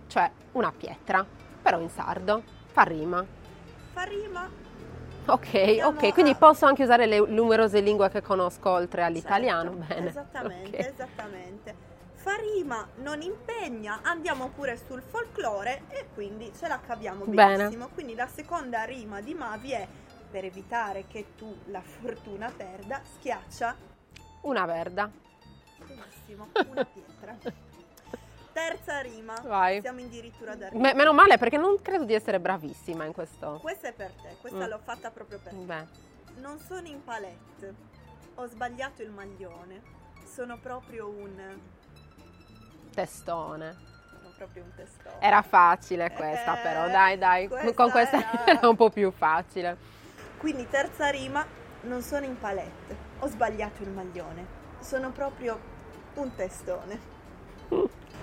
cioè 0.07 0.31
una 0.53 0.73
pietra, 0.73 1.25
però 1.63 1.81
in 1.81 1.89
sardo, 1.91 2.43
fa 2.67 2.83
rima. 2.83 3.25
Fa 3.93 4.03
rima. 4.03 4.49
Ok, 5.25 5.55
Andiamo 5.55 5.99
ok, 5.99 6.13
quindi 6.13 6.33
a- 6.33 6.37
posso 6.37 6.67
anche 6.67 6.83
usare 6.83 7.07
le 7.07 7.21
numerose 7.21 7.81
lingue 7.81 8.09
che 8.11 8.23
conosco 8.23 8.71
oltre 8.71 9.03
all'italiano? 9.05 9.71
Certo, 9.79 9.95
Bene. 9.95 10.09
Esattamente, 10.09 10.77
ok. 10.79 10.93
esattamente. 10.93 11.75
fa 12.15 12.37
rima, 12.37 12.87
non 12.97 13.21
impegna, 13.21 14.01
andiamo 14.03 14.49
pure 14.49 14.77
sul 14.77 15.03
folklore 15.03 15.83
e 15.89 16.07
quindi 16.15 16.53
ce 16.57 16.69
la 16.69 16.79
caviamo 16.81 17.25
Bene. 17.25 17.57
benissimo. 17.57 17.89
Quindi 17.89 18.15
la 18.15 18.27
seconda 18.29 18.85
rima 18.85 19.21
di 19.21 19.35
Mavi 19.35 19.73
è 19.73 19.87
per 20.31 20.45
evitare 20.45 21.05
che 21.09 21.35
tu 21.37 21.53
la 21.67 21.83
fortuna 21.83 22.51
perda, 22.57 23.01
schiaccia 23.17 23.75
Una 24.43 24.67
verda. 24.67 25.11
Benissimo 25.95 26.49
una 26.71 26.85
pietra. 26.85 27.37
Terza 28.53 29.01
rima. 29.01 29.35
Vai. 29.41 29.81
Siamo 29.81 30.01
addirittura 30.01 30.55
da 30.55 30.69
Me- 30.73 30.93
meno 30.95 31.13
male 31.15 31.39
perché 31.39 31.57
non 31.57 31.81
credo 31.81 32.05
di 32.05 32.13
essere 32.13 32.39
bravissima 32.39 33.05
in 33.05 33.13
questo. 33.13 33.59
Questa 33.63 33.89
è 33.89 33.93
per 33.93 34.13
te, 34.13 34.37
questa 34.41 34.67
Mm. 34.67 34.69
l'ho 34.69 34.79
fatta 34.83 35.11
proprio 35.11 35.39
per 35.39 35.53
te. 35.53 35.59
Beh, 35.59 36.11
Non 36.41 36.59
sono 36.59 36.87
in 36.87 37.03
palette. 37.05 37.75
Ho 38.37 38.47
sbagliato 38.47 39.03
il 39.03 39.11
maglione. 39.11 39.83
Sono 40.25 40.59
proprio 40.59 41.09
un 41.09 41.59
testone. 42.95 43.77
sono 44.11 44.33
proprio 44.37 44.63
un 44.65 44.73
testone. 44.75 45.17
Era 45.21 45.43
facile 45.43 46.11
questa 46.13 46.59
Eh, 46.59 46.63
però, 46.63 46.89
dai 46.89 47.19
dai, 47.19 47.49
questa 47.49 47.73
con 47.75 47.91
questa 47.91 48.17
era- 48.19 48.45
era 48.59 48.69
un 48.69 48.77
po' 48.77 48.91
più 48.91 49.11
facile. 49.11 49.77
Quindi 50.39 50.67
terza 50.69 51.09
rima, 51.11 51.47
non 51.83 52.03
sono 52.03 52.25
in 52.27 52.39
palette. 52.39 52.97
Ho 53.21 53.27
sbagliato 53.29 53.83
il 53.83 53.91
maglione. 53.91 54.61
Sono 54.81 55.11
proprio 55.13 55.59
un 56.15 56.35
testone. 56.35 56.99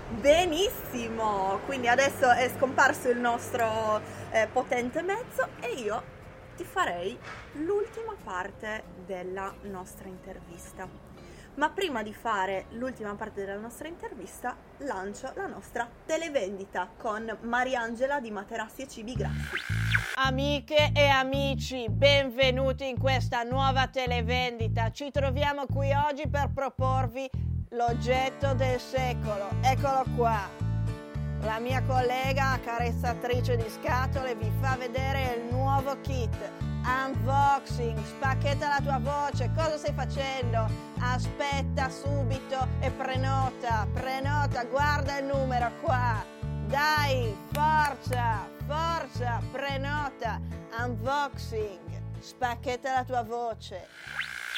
Benissimo! 0.09 1.59
Quindi 1.65 1.87
adesso 1.87 2.29
è 2.31 2.49
scomparso 2.55 3.09
il 3.09 3.19
nostro 3.19 4.01
eh, 4.31 4.47
potente 4.51 5.01
mezzo 5.01 5.47
e 5.59 5.73
io 5.73 6.17
ti 6.55 6.63
farei 6.63 7.17
l'ultima 7.53 8.15
parte 8.23 8.83
della 9.05 9.53
nostra 9.63 10.07
intervista. 10.07 10.87
Ma 11.55 11.69
prima 11.69 12.03
di 12.03 12.13
fare 12.13 12.65
l'ultima 12.71 13.15
parte 13.15 13.43
della 13.43 13.59
nostra 13.59 13.87
intervista, 13.87 14.55
lancio 14.77 15.31
la 15.35 15.47
nostra 15.47 15.89
televendita 16.05 16.89
con 16.97 17.37
Mariangela 17.41 18.19
di 18.19 18.31
Materassi 18.31 18.83
e 18.83 18.87
Cibi 18.87 19.13
Grassi. 19.13 19.55
Amiche 20.15 20.91
e 20.93 21.07
amici, 21.07 21.87
benvenuti 21.89 22.87
in 22.87 22.97
questa 22.97 23.43
nuova 23.43 23.87
televendita. 23.87 24.91
Ci 24.91 25.11
troviamo 25.11 25.65
qui 25.65 25.93
oggi 25.93 26.27
per 26.27 26.51
proporvi 26.53 27.29
l'oggetto 27.69 28.53
del 28.53 28.79
secolo. 28.79 29.49
Eccolo 29.61 30.03
qua. 30.15 30.49
La 31.41 31.59
mia 31.59 31.81
collega 31.83 32.59
carezzatrice 32.63 33.55
di 33.55 33.69
scatole 33.69 34.35
vi 34.35 34.51
fa 34.59 34.75
vedere 34.75 35.35
il 35.35 35.53
nuovo 35.53 35.99
kit. 36.01 36.35
Unboxing, 36.83 37.97
spacchetta 38.03 38.67
la 38.67 38.79
tua 38.81 38.99
voce, 38.99 39.51
cosa 39.55 39.77
stai 39.77 39.93
facendo? 39.93 40.67
Aspetta 40.99 41.89
subito 41.89 42.67
e 42.79 42.89
prenota, 42.91 43.85
prenota, 43.93 44.63
guarda 44.63 45.19
il 45.19 45.25
numero 45.25 45.71
qua. 45.81 46.23
Dai, 46.67 47.35
forza, 47.51 48.47
forza, 48.65 49.41
prenota, 49.51 50.39
unboxing, 50.83 52.01
spacchetta 52.19 52.93
la 52.93 53.03
tua 53.03 53.23
voce. 53.23 53.87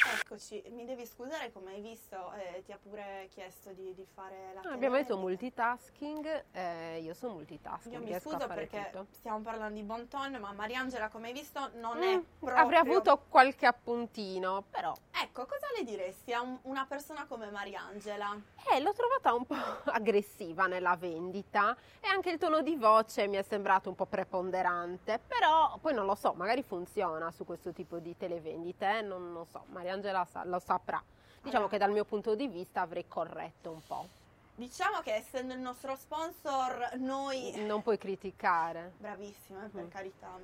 Eccoci, 0.04 0.62
mi 0.70 0.84
devi 0.84 1.06
scusare 1.06 1.52
come 1.52 1.72
hai 1.74 1.80
visto, 1.80 2.32
eh, 2.32 2.62
ti 2.64 2.72
ha 2.72 2.78
pure 2.82 3.28
chiesto 3.30 3.70
di, 3.72 3.94
di 3.94 4.04
fare 4.12 4.52
la 4.52 4.60
Ah, 4.68 4.72
Abbiamo 4.72 4.96
detto 4.96 5.16
multitasking, 5.16 6.44
eh, 6.52 6.98
io 7.00 7.14
sono 7.14 7.34
multitasking, 7.34 7.94
Io 7.94 8.00
mi 8.02 8.18
scuso 8.18 8.46
perché 8.48 8.88
tutto. 8.92 9.06
stiamo 9.12 9.40
parlando 9.40 9.74
di 9.74 9.82
bon 9.84 10.08
ton, 10.08 10.32
ma 10.40 10.52
Mariangela 10.52 11.08
come 11.08 11.28
hai 11.28 11.32
visto 11.32 11.70
non 11.74 11.98
Mm, 11.98 12.00
è 12.02 12.20
proprio... 12.40 12.64
Avrei 12.64 12.80
avuto 12.80 13.22
qualche 13.28 13.66
appuntino, 13.66 14.64
però 14.70 14.92
Ecco, 15.22 15.46
cosa 15.46 15.66
le 15.78 15.84
diresti 15.84 16.32
a 16.32 16.40
un- 16.40 16.58
una 16.62 16.84
persona 16.84 17.26
come 17.26 17.48
Mariangela? 17.50 18.36
eh, 18.72 18.80
l'ho 18.80 18.92
trovata 18.92 19.32
un 19.34 19.44
po' 19.46 19.54
aggressiva 19.92 20.66
nella 20.66 20.96
vendita 20.96 21.76
e 22.00 22.08
anche 22.08 22.30
il 22.30 22.38
tono 22.38 22.60
di 22.62 22.74
voce 22.76 23.28
mi 23.28 23.36
è 23.36 23.42
sembrato 23.42 23.88
un 23.88 23.94
po' 23.94 24.06
preponderante, 24.06 25.20
però 25.26 25.78
poi 25.80 25.94
non 25.94 26.06
lo 26.06 26.14
so, 26.16 26.32
magari 26.32 26.62
funziona 26.64 27.30
su 27.30 27.44
questo 27.44 27.72
tipo 27.72 27.98
di 27.98 28.16
televendite, 28.16 28.98
eh, 28.98 29.02
non 29.02 29.32
lo 29.32 29.44
so, 29.44 29.64
Mariangela 29.68 29.90
sa- 30.30 30.44
lo 30.44 30.58
saprà. 30.58 31.02
Diciamo 31.36 31.64
Allora. 31.64 31.68
che 31.68 31.78
dal 31.78 31.90
mio 31.90 32.04
punto 32.04 32.34
di 32.34 32.46
vista 32.46 32.80
avrei 32.82 33.06
corretto 33.08 33.70
un 33.70 33.80
po'. 33.84 34.06
Diciamo 34.54 35.00
che 35.00 35.14
essendo 35.14 35.54
il 35.54 35.60
nostro 35.60 35.96
sponsor, 35.96 36.92
noi... 36.98 37.52
Non 37.64 37.82
puoi 37.82 37.98
criticare. 37.98 38.92
Bravissima, 38.98 39.64
eh, 39.64 39.68
per 39.68 39.84
Mm. 39.84 39.88
carità. 39.88 40.38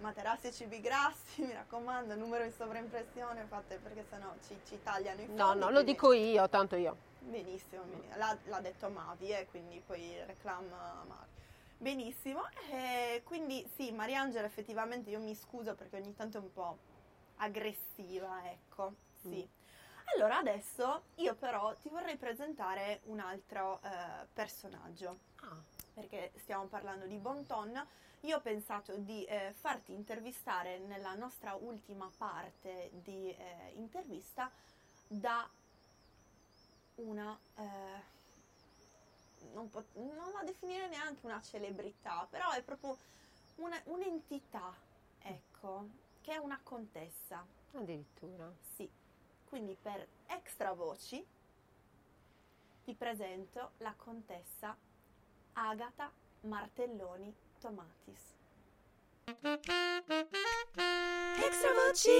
Materassi 0.00 0.48
e 0.48 0.52
cibi 0.52 0.80
grassi, 0.80 1.40
mi 1.42 1.52
raccomando, 1.52 2.14
numero 2.14 2.44
in 2.44 2.52
sovraimpressione, 2.52 3.44
fate 3.48 3.76
perché 3.76 4.04
sennò 4.10 4.32
ci, 4.46 4.58
ci 4.66 4.78
tagliano 4.82 5.20
i 5.22 5.26
fondi. 5.26 5.40
No, 5.40 5.54
no, 5.54 5.70
lo 5.70 5.82
dico 5.82 6.12
io, 6.12 6.48
tanto 6.48 6.76
io. 6.76 6.96
Benissimo, 7.20 7.84
benissimo. 7.84 8.16
L'ha, 8.16 8.36
l'ha 8.44 8.60
detto 8.60 8.90
Mavi, 8.90 9.30
eh, 9.30 9.46
quindi 9.48 9.80
poi 9.86 10.14
reclama 10.26 11.04
Mavi. 11.08 11.32
Benissimo, 11.78 12.42
eh, 12.70 13.22
quindi 13.24 13.66
sì, 13.76 13.92
Mariangela 13.92 14.46
effettivamente 14.46 15.10
io 15.10 15.20
mi 15.20 15.34
scuso 15.34 15.74
perché 15.74 15.96
ogni 15.96 16.14
tanto 16.14 16.38
è 16.38 16.40
un 16.40 16.52
po' 16.52 16.78
aggressiva, 17.36 18.50
ecco, 18.50 18.94
sì. 19.20 19.46
Allora 20.14 20.38
adesso 20.38 21.04
io 21.16 21.34
però 21.34 21.74
ti 21.76 21.88
vorrei 21.88 22.16
presentare 22.16 23.00
un 23.04 23.20
altro 23.20 23.80
eh, 23.82 24.26
personaggio, 24.32 25.18
Ah, 25.40 25.56
perché 25.94 26.32
stiamo 26.36 26.64
parlando 26.66 27.06
di 27.06 27.16
Bonton. 27.16 27.86
Io 28.20 28.36
ho 28.36 28.40
pensato 28.40 28.96
di 28.96 29.24
eh, 29.24 29.52
farti 29.52 29.92
intervistare 29.92 30.78
nella 30.78 31.14
nostra 31.14 31.54
ultima 31.54 32.10
parte 32.16 32.90
di 33.02 33.30
eh, 33.34 33.72
intervista 33.76 34.50
da 35.06 35.48
una, 36.96 37.38
eh, 37.56 38.02
non, 39.52 39.68
po- 39.70 39.84
non 39.94 40.32
la 40.32 40.42
definire 40.44 40.88
neanche 40.88 41.26
una 41.26 41.40
celebrità, 41.42 42.26
però 42.30 42.50
è 42.52 42.62
proprio 42.62 42.96
una- 43.56 43.80
un'entità, 43.84 44.74
ecco, 45.22 45.88
che 46.24 46.32
è 46.32 46.38
una 46.38 46.58
contessa, 46.62 47.46
addirittura. 47.74 48.50
sì. 48.74 48.90
Quindi 49.46 49.76
per 49.80 50.08
extra 50.26 50.72
voci 50.72 51.22
ti 52.82 52.94
presento 52.94 53.72
la 53.78 53.92
contessa 53.94 54.74
Agata 55.52 56.10
Martelloni 56.40 57.32
Tomatis. 57.60 58.32
Extra 61.36 61.72
voci! 61.74 62.10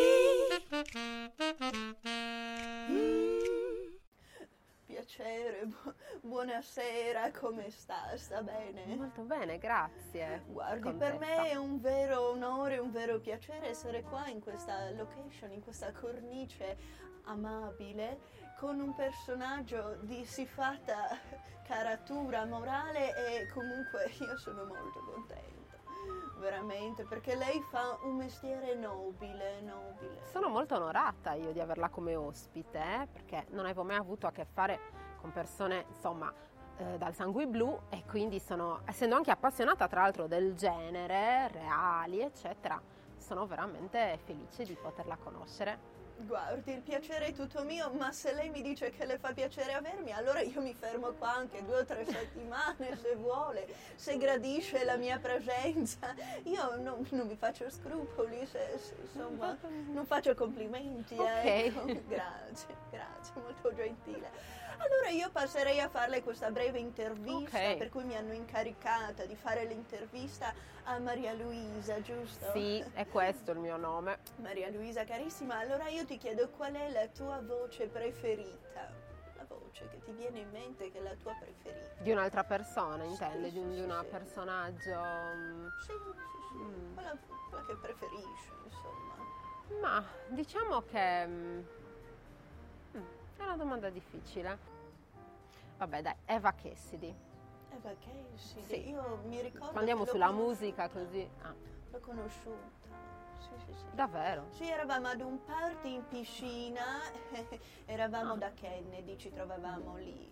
Piacere, 5.05 5.67
bu- 5.67 5.95
buonasera, 6.23 7.31
come 7.33 7.69
sta? 7.69 8.17
Sta 8.17 8.43
bene? 8.43 8.97
Molto 8.97 9.21
bene, 9.21 9.59
grazie. 9.59 10.45
Guardi, 10.47 10.93
per 10.95 11.19
contessa. 11.19 11.43
me 11.43 11.51
è 11.51 11.57
un 11.57 11.79
vero 11.79 12.31
onore, 12.31 12.79
un 12.79 12.91
vero 12.91 13.21
piacere 13.21 13.69
essere 13.69 14.01
qua 14.03 14.29
in 14.29 14.41
questa 14.41 14.91
location, 14.93 15.53
in 15.53 15.61
questa 15.61 15.93
cornice 15.93 16.79
amabile, 17.25 18.19
con 18.57 18.81
un 18.81 18.95
personaggio 18.95 19.99
di 20.01 20.25
siffatta 20.25 21.19
caratura 21.65 22.47
morale 22.47 23.15
e 23.15 23.47
comunque 23.49 24.11
io 24.21 24.39
sono 24.39 24.65
molto 24.65 25.01
contenta. 25.01 25.53
Veramente, 26.37 27.05
perché 27.05 27.37
lei 27.37 27.63
fa 27.63 27.99
un 28.03 28.17
mestiere 28.17 28.75
nobile, 28.75 29.61
nobile. 29.61 30.27
Sono 30.27 30.49
molto 30.49 30.75
onorata 30.75 31.33
io 31.35 31.53
di 31.53 31.61
averla 31.61 31.89
come 31.89 32.17
ospite, 32.17 32.79
eh, 32.79 33.09
perché 33.11 33.47
non 33.51 33.65
avevo 33.65 33.85
mai 33.85 33.97
avuto 33.97 34.27
a 34.27 34.33
che 34.33 34.45
fare 34.45 34.94
con 35.25 35.33
persone, 35.33 35.87
insomma, 35.89 36.31
eh, 36.77 36.99
dal 36.99 37.15
sangue 37.15 37.47
blu 37.47 37.81
e 37.89 38.05
quindi 38.07 38.39
sono, 38.39 38.81
essendo 38.85 39.17
anche 39.17 39.31
appassionata 39.31 39.89
tra 39.89 40.03
l'altro 40.03 40.27
del 40.27 40.55
genere, 40.55 41.49
reali, 41.49 42.21
eccetera, 42.21 42.79
sono 43.17 43.47
veramente 43.47 44.19
felice 44.25 44.65
di 44.65 44.75
poterla 44.75 45.17
conoscere. 45.17 45.93
Guardi, 46.17 46.73
il 46.73 46.81
piacere 46.81 47.27
è 47.27 47.33
tutto 47.33 47.65
mio, 47.65 47.91
ma 47.93 48.13
se 48.13 48.35
lei 48.35 48.49
mi 48.49 48.63
dice 48.63 48.91
che 48.91 49.05
le 49.05 49.19
fa 49.19 49.33
piacere 49.33 49.73
avermi, 49.73 50.13
allora 50.13 50.41
io 50.41 50.61
mi 50.61 50.73
fermo 50.73 51.11
qua 51.13 51.35
anche 51.35 51.65
due 51.65 51.79
o 51.79 51.85
tre 51.85 52.05
settimane 52.07 52.97
se 52.97 53.17
vuole, 53.17 53.67
se 53.97 54.17
gradisce 54.19 54.85
la 54.85 54.97
mia 54.97 55.19
presenza. 55.19 56.15
Io 56.45 56.77
non, 56.77 57.05
non 57.11 57.27
mi 57.27 57.37
faccio 57.37 57.69
scrupoli, 57.71 58.47
se, 58.47 58.79
se, 58.79 58.95
insomma, 59.01 59.57
non 59.91 60.05
faccio 60.05 60.35
complimenti. 60.35 61.17
Ok. 61.17 61.27
Ecco. 61.27 61.85
Grazie, 62.07 62.77
grazie, 62.91 63.35
molto 63.41 63.75
gentile. 63.75 64.31
Allora 64.79 65.09
io 65.11 65.31
passerei 65.31 65.81
a 65.81 65.89
farle 65.89 66.23
questa 66.23 66.51
breve 66.51 66.79
intervista, 66.79 67.59
Ok. 67.71 67.77
per 67.77 67.89
cui 67.91 68.05
mi 68.05 68.17
hanno 68.17 68.33
incaricata 68.33 69.25
di 69.25 69.37
fare 69.37 69.65
l'intervista 69.65 70.53
a 70.85 70.99
Maria 70.99 71.33
Luisa, 71.33 72.01
giusto? 72.01 72.51
Sì, 72.53 72.85
è 72.95 73.07
questo 73.07 73.53
il 73.53 73.59
mio 73.59 73.77
nome. 73.77 74.19
Maria 74.37 74.69
Luisa 74.71 75.05
carissima, 75.05 75.59
allora 75.59 75.89
io 75.89 76.05
ti 76.05 76.19
chiedo 76.19 76.49
qual 76.51 76.75
è 76.75 76.91
la 76.91 77.07
tua 77.09 77.41
voce 77.41 77.87
preferita? 77.87 78.91
La 79.37 79.45
voce 79.49 79.89
che 79.91 80.03
ti 80.05 80.13
viene 80.13 80.41
in 80.41 80.51
mente 80.51 80.91
che 80.91 80.99
è 80.99 81.03
la 81.03 81.15
tua 81.15 81.33
preferita? 81.35 82.03
Di 82.03 82.11
un'altra 82.11 82.45
persona, 82.45 83.05
intende, 83.05 83.49
Sì, 83.49 83.53
di 83.55 83.59
un 83.59 83.71
sì, 83.71 83.77
di 83.77 83.83
una 83.83 84.01
sì. 84.03 84.07
personaggio... 84.09 85.01
mm, 85.37 85.67
Sì, 85.79 85.93
sì, 85.93 86.39
sì, 86.49 86.55
Mm. 86.57 86.95
quella, 86.95 87.17
quella 87.49 87.65
che 87.65 87.75
preferisci, 87.75 88.51
insomma. 88.65 89.15
Ma 89.81 90.05
diciamo 90.29 90.83
che 90.83 91.27
mm, 91.27 91.61
è 93.45 93.47
una 93.47 93.57
domanda 93.57 93.91
difficile. 93.91 94.59
Vabbè, 95.79 96.03
dai, 96.03 96.15
Eva 96.25 96.53
Cassidy. 96.53 97.15
Eva 97.71 97.95
Casey. 97.99 98.63
Sì. 98.63 98.89
Io 98.89 99.21
mi 99.27 99.41
ricordo. 99.41 99.79
Andiamo 99.79 100.05
sulla 100.05 100.31
musica 100.31 100.89
così. 100.89 101.29
Ah, 101.43 101.55
L'ho 101.91 102.01
conosciuta. 102.01 102.83
Sì, 103.39 103.51
sì, 103.67 103.73
sì. 103.79 103.85
davvero? 103.93 104.47
Sì, 104.51 104.69
eravamo 104.71 105.09
ad 105.09 105.21
un 105.21 105.45
party 105.45 105.95
in 105.95 106.09
piscina, 106.09 106.81
eravamo 107.85 108.33
Ah. 108.33 108.37
da 108.37 108.53
Kennedy, 108.55 109.19
ci 109.19 109.31
trovavamo 109.31 109.97
lì, 109.97 110.31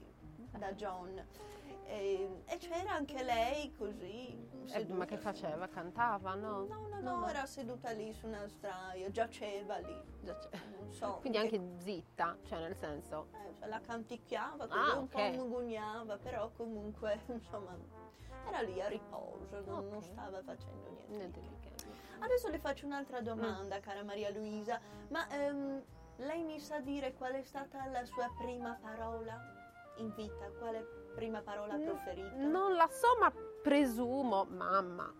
da 0.57 0.73
John. 0.73 1.23
E, 1.85 2.43
e 2.47 2.57
c'era 2.59 2.93
anche 2.93 3.23
lei 3.23 3.75
così. 3.77 4.49
Eh, 4.73 4.87
ma 4.87 5.05
che 5.05 5.19
faceva? 5.19 5.67
Cantava? 5.69 6.35
No? 6.35 6.65
No, 6.65 6.87
no, 6.89 7.01
no, 7.01 7.29
era 7.29 7.45
seduta 7.47 7.91
lì 7.91 8.13
su 8.13 8.27
una 8.27 8.47
sdraio, 8.47 9.11
giaceva 9.11 9.77
lì. 9.79 10.01
C'è. 10.25 10.49
Non 10.79 10.91
so. 10.93 11.19
Quindi 11.21 11.39
che- 11.39 11.57
anche 11.57 11.81
zitta, 11.83 12.37
cioè 12.45 12.61
nel 12.61 12.77
senso... 12.77 13.29
eh, 13.61 13.67
la 13.69 13.81
canticchiava, 13.81 14.67
così 14.67 14.79
Ah, 14.91 14.97
un 14.97 15.03
ok. 15.05 15.11
po' 15.11 15.31
mugugnava, 15.45 16.17
però 16.17 16.51
comunque, 16.51 17.21
insomma, 17.29 17.77
era 18.47 18.61
lì 18.63 18.81
a 18.81 18.89
riposo, 18.89 19.61
non, 19.67 19.89
non 19.89 19.97
Ok. 19.99 20.05
stava 20.05 20.43
facendo 20.43 20.89
niente. 20.91 21.17
Niente 21.17 21.41
di 21.41 21.57
che. 21.61 21.71
Adesso 22.21 22.49
le 22.49 22.59
faccio 22.59 22.87
un'altra 22.87 23.21
domanda, 23.21 23.81
cara 23.81 24.03
Maria 24.05 24.31
Luisa, 24.31 24.81
ma 25.09 25.29
ehm, 25.29 25.83
lei 26.19 26.45
mi 26.45 26.61
sa 26.61 26.79
dire 26.79 27.13
qual 27.15 27.33
è 27.33 27.43
stata 27.43 27.85
la 27.87 28.05
sua 28.05 28.33
prima 28.39 28.79
parola 28.81 29.39
in 29.97 30.15
vita? 30.15 30.49
Quale 30.59 31.02
prima 31.15 31.41
parola 31.43 31.77
Mm, 31.77 31.85
preferita? 31.85 32.37
Non 32.37 32.75
la 32.75 32.89
so, 32.91 33.09
ma 33.21 33.33
presumo 33.63 34.45
mamma, 34.45 35.13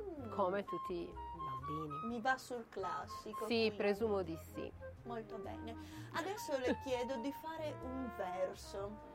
Mm, 0.00 0.30
come 0.30 0.64
tutti 0.64 0.94
i 0.94 1.12
bambini. 1.36 2.06
Mi 2.06 2.20
va 2.20 2.36
sul 2.38 2.66
classico. 2.68 3.44
Sì, 3.46 3.46
quindi. 3.46 3.76
presumo 3.76 4.22
di 4.22 4.36
sì. 4.54 4.72
Molto 5.04 5.36
bene. 5.38 5.76
Adesso 6.12 6.56
le 6.58 6.76
chiedo 6.84 7.16
di 7.16 7.32
fare 7.32 7.74
un 7.82 8.10
verso. 8.16 9.10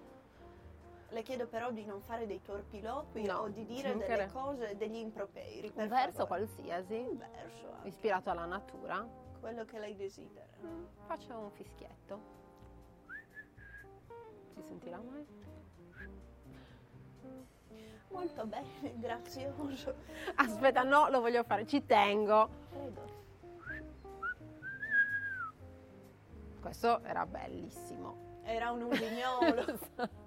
Le 1.09 1.21
chiedo 1.23 1.47
però 1.47 1.71
di 1.71 1.85
non 1.85 2.01
fare 2.01 2.27
dei 2.27 2.41
torpiloqui 2.41 3.23
No, 3.25 3.37
o 3.39 3.47
di 3.47 3.63
dire 3.65 3.91
delle 3.95 4.03
cre- 4.05 4.29
cose, 4.31 4.75
degli 4.75 4.95
improperi. 4.97 5.71
per 5.71 5.83
Un 5.83 5.89
verso 5.89 6.25
favore. 6.25 6.45
qualsiasi, 6.45 6.95
Un 6.95 7.17
verso, 7.17 7.71
anche, 7.73 7.87
ispirato 7.87 8.29
alla 8.29 8.45
natura. 8.45 9.07
quello 9.39 9.63
che 9.63 9.79
lei 9.79 9.95
desidera. 9.95 10.45
Mm, 10.65 10.83
Faccio 11.05 11.37
un 11.37 11.51
fischietto. 11.51 12.19
Si 14.53 14.61
sentirà 14.63 14.97
mai? 14.99 15.25
Molto 18.09 18.45
bene, 18.45 18.93
grazioso. 18.99 19.95
Aspetta, 20.35 20.83
no, 20.83 21.09
lo 21.09 21.19
voglio 21.19 21.43
fare, 21.43 21.65
ci 21.65 21.85
tengo. 21.85 22.49
Prego. 22.69 23.15
Questo 26.61 27.01
era 27.03 27.25
bellissimo. 27.25 28.41
Era 28.43 28.71
un 28.71 28.83
usignolo. 28.83 29.79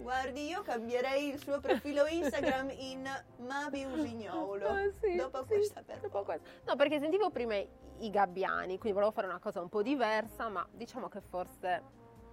Guardi, 0.00 0.46
io 0.46 0.62
cambierei 0.62 1.28
il 1.28 1.38
suo 1.38 1.60
profilo 1.60 2.06
Instagram 2.06 2.70
in 2.70 3.06
Mavi 3.46 3.84
Usignolo. 3.84 4.68
Ah, 4.68 4.90
sì, 4.98 5.14
dopo 5.14 5.42
sì, 5.42 5.48
questa 5.48 5.82
per 5.82 6.00
dopo 6.00 6.22
questa. 6.22 6.48
No, 6.64 6.76
perché 6.76 6.98
sentivo 6.98 7.30
prima 7.30 7.54
i 7.56 8.10
gabbiani, 8.10 8.78
quindi 8.78 8.92
volevo 8.92 9.10
fare 9.10 9.26
una 9.26 9.38
cosa 9.38 9.60
un 9.60 9.68
po' 9.68 9.82
diversa, 9.82 10.48
ma 10.48 10.66
diciamo 10.72 11.08
che 11.08 11.20
forse 11.20 11.82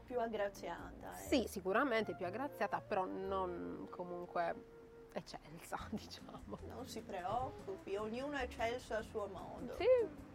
più 0.08 0.20
aggraziata. 0.20 1.12
eh. 1.12 1.28
sì, 1.28 1.46
sicuramente 1.48 2.16
più 2.16 2.26
aggraziata, 2.26 2.80
però 2.80 3.06
non 3.06 3.88
comunque 3.92 4.76
eccelsa, 5.12 5.78
diciamo. 5.92 6.58
Non 6.68 6.88
si 6.88 7.02
preoccupi, 7.02 7.96
ognuno 7.98 8.38
è 8.38 8.44
eccelso 8.44 8.94
a 8.96 9.02
suo 9.02 9.28
modo. 9.28 9.76
Sì, 9.78 10.26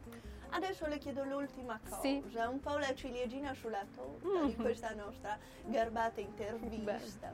Adesso 0.55 0.87
le 0.87 0.99
chiedo 0.99 1.25
l'ultima 1.25 1.81
cosa, 1.83 2.03
Sì. 2.03 2.23
un 2.37 2.61
po' 2.61 2.77
la 2.77 2.95
ciliegina 2.95 3.55
sulla 3.55 3.87
torta 3.95 4.45
di 4.45 4.55
Mm. 4.55 4.61
questa 4.61 4.93
nostra 4.93 5.39
garbata 5.65 6.21
intervista. 6.21 7.33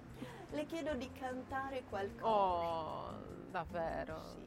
Le 0.50 0.64
chiedo 0.66 0.94
di 0.94 1.10
cantare 1.10 1.82
qualcosa. 1.90 2.24
oh, 2.28 3.10
davvero. 3.50 4.20
Sì, 4.22 4.46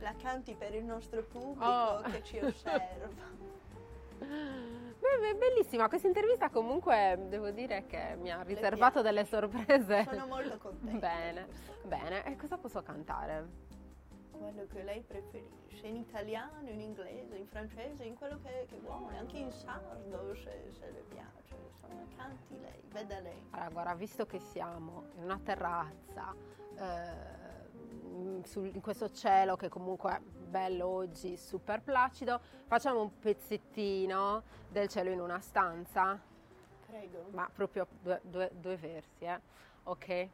la 0.00 0.14
canti 0.20 0.54
per 0.54 0.74
il 0.74 0.84
nostro 0.84 1.22
pubblico 1.22 1.64
Oh. 1.64 2.00
che 2.02 2.22
ci 2.22 2.38
osserva. 2.40 3.08
Beh, 5.00 5.34
bellissima, 5.34 5.88
questa 5.88 6.06
intervista 6.06 6.50
comunque 6.50 7.18
devo 7.28 7.50
dire 7.50 7.86
che 7.86 8.16
mi 8.18 8.30
ha 8.30 8.42
riservato 8.42 9.00
delle 9.00 9.24
sorprese. 9.24 10.04
Sono 10.04 10.26
molto 10.26 10.58
contenta. 10.58 10.98
Bene, 10.98 11.46
bene. 11.84 12.24
E 12.24 12.36
cosa 12.36 12.58
posso 12.58 12.82
cantare? 12.82 13.68
Quello 14.30 14.66
che 14.72 14.82
lei 14.82 15.00
preferisce, 15.02 15.86
in 15.86 15.96
italiano, 15.96 16.68
in 16.68 16.80
inglese, 16.80 17.36
in 17.36 17.46
francese, 17.46 18.04
in 18.04 18.14
quello 18.14 18.38
che, 18.42 18.66
che 18.68 18.78
vuole, 18.78 19.16
anche 19.18 19.36
in 19.36 19.50
sardo 19.50 20.34
se, 20.34 20.70
se 20.78 20.90
le 20.90 21.04
piace. 21.08 21.54
Insomma, 21.72 22.06
canti 22.16 22.58
lei, 22.58 22.82
veda 22.88 23.20
lei. 23.20 23.48
Allora, 23.50 23.70
guarda, 23.70 23.94
visto 23.94 24.26
che 24.26 24.38
siamo 24.38 25.08
in 25.16 25.24
una 25.24 25.40
terrazza, 25.42 26.34
eh, 26.78 27.39
sul- 28.44 28.74
in 28.74 28.80
questo 28.80 29.10
cielo 29.10 29.56
che 29.56 29.68
comunque 29.68 30.12
è 30.12 30.20
bello 30.20 30.86
oggi, 30.86 31.36
super 31.36 31.80
placido, 31.82 32.40
facciamo 32.66 33.00
un 33.02 33.18
pezzettino 33.18 34.42
del 34.68 34.88
cielo 34.88 35.10
in 35.10 35.20
una 35.20 35.40
stanza, 35.40 36.18
Prego. 36.86 37.26
ma 37.30 37.48
proprio 37.52 37.86
due, 38.00 38.20
due- 38.22 38.50
due 38.54 38.76
versi, 38.76 39.24
eh? 39.24 39.40
Ok? 39.84 40.28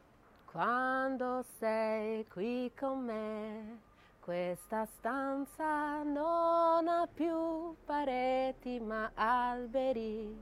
Quando 0.45 1.43
sei 1.57 2.25
qui 2.27 2.71
con 2.77 3.03
me, 3.03 3.81
questa 4.19 4.85
stanza 4.85 6.01
non 6.03 6.87
ha 6.87 7.07
più 7.11 7.75
pareti 7.85 8.79
ma 8.79 9.11
alberi, 9.13 10.35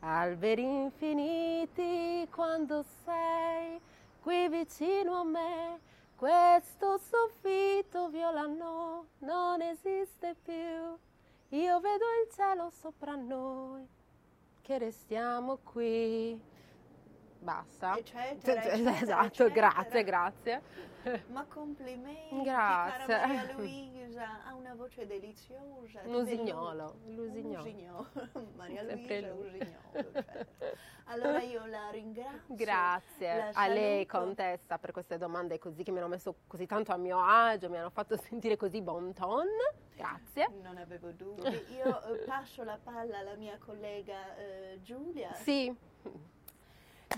alberi 0.00 0.62
infiniti 0.62 2.28
quando 2.30 2.84
sei 3.04 3.80
qui 4.22 4.48
vicino 4.48 5.14
a 5.20 5.24
me. 5.24 5.80
Questo 6.20 6.98
soffitto 6.98 8.10
violano 8.10 9.06
non 9.20 9.62
esiste 9.62 10.36
più. 10.44 11.54
Io 11.58 11.80
vedo 11.80 12.04
il 12.22 12.30
cielo 12.34 12.70
sopra 12.78 13.14
noi, 13.14 13.88
che 14.60 14.76
restiamo 14.76 15.60
qui. 15.64 16.38
Basta. 17.40 17.96
Eccetera, 17.96 18.62
eccetera, 18.62 19.00
esatto, 19.00 19.26
eccetera. 19.26 19.68
grazie, 19.72 20.04
grazie. 20.04 20.62
Ma 21.28 21.46
complimenti, 21.48 22.42
Grazie. 22.42 23.14
cara 23.14 23.26
Maria 23.26 23.54
Luisa, 23.56 24.44
ha 24.44 24.54
una 24.54 24.74
voce 24.74 25.06
deliziosa. 25.06 26.02
Un 26.04 26.14
usignolo, 26.16 26.96
Un 27.06 27.14
l'usignolo. 27.14 27.58
usignolo. 27.60 28.06
Maria 28.56 28.84
Sempre 28.84 29.20
Luisa, 29.20 29.34
lui. 29.34 29.46
usignolo. 29.46 30.12
certo. 30.12 30.64
Allora 31.06 31.40
io 31.40 31.64
la 31.64 31.88
ringrazio. 31.90 32.54
Grazie 32.54 33.36
la 33.36 33.50
a 33.54 33.66
lei, 33.68 34.04
contessa, 34.04 34.76
per 34.78 34.92
queste 34.92 35.16
domande 35.16 35.58
così 35.58 35.82
che 35.82 35.90
mi 35.90 35.98
hanno 35.98 36.08
messo 36.08 36.34
così 36.46 36.66
tanto 36.66 36.92
a 36.92 36.98
mio 36.98 37.18
agio, 37.24 37.70
mi 37.70 37.78
hanno 37.78 37.88
fatto 37.90 38.16
sentire 38.20 38.58
così 38.58 38.82
bon 38.82 39.14
ton. 39.14 39.46
Grazie. 39.96 40.48
Non 40.62 40.76
avevo 40.76 41.12
dubbi. 41.12 41.48
Io 41.76 42.02
eh, 42.12 42.18
passo 42.26 42.62
la 42.62 42.78
palla 42.80 43.18
alla 43.20 43.36
mia 43.36 43.56
collega 43.58 44.36
eh, 44.36 44.80
Giulia. 44.82 45.32
Sì, 45.32 45.74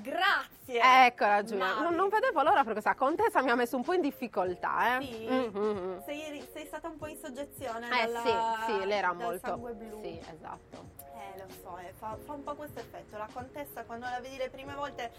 Grazie. 0.01 0.81
eccola 1.07 1.43
Giulia. 1.45 1.81
Non, 1.81 1.95
non 1.95 2.09
vedevo 2.09 2.41
l'ora 2.43 2.57
perché 2.65 2.73
questa 2.81 2.95
contessa 2.95 3.43
mi 3.43 3.51
ha 3.51 3.55
messo 3.55 3.77
un 3.77 3.83
po' 3.83 3.93
in 3.93 4.01
difficoltà, 4.01 4.99
eh. 4.99 5.05
Sì? 5.05 5.27
Mhm. 5.29 6.03
Sei, 6.05 6.49
sei 6.53 6.67
stata 6.67 6.89
un 6.89 6.97
po' 6.97 7.07
in 7.07 7.17
soggezione 7.19 7.87
Eh 7.87 8.07
dalla- 8.07 8.21
sì, 8.67 8.73
sì, 8.73 8.85
lei 8.87 8.99
era 8.99 9.13
dal 9.13 9.17
molto. 9.17 9.71
Sì, 10.01 10.19
esatto. 10.33 10.91
Eh, 11.15 11.39
lo 11.39 11.45
so, 11.63 11.79
eh, 11.79 11.93
fa, 11.93 12.17
fa 12.25 12.33
un 12.33 12.43
po' 12.43 12.55
questo 12.55 12.81
effetto. 12.81 13.17
La 13.17 13.29
contessa 13.33 13.85
quando 13.85 14.07
la 14.07 14.19
vedi 14.21 14.37
le 14.39 14.51
prime 14.51 14.75
volte 14.75 15.13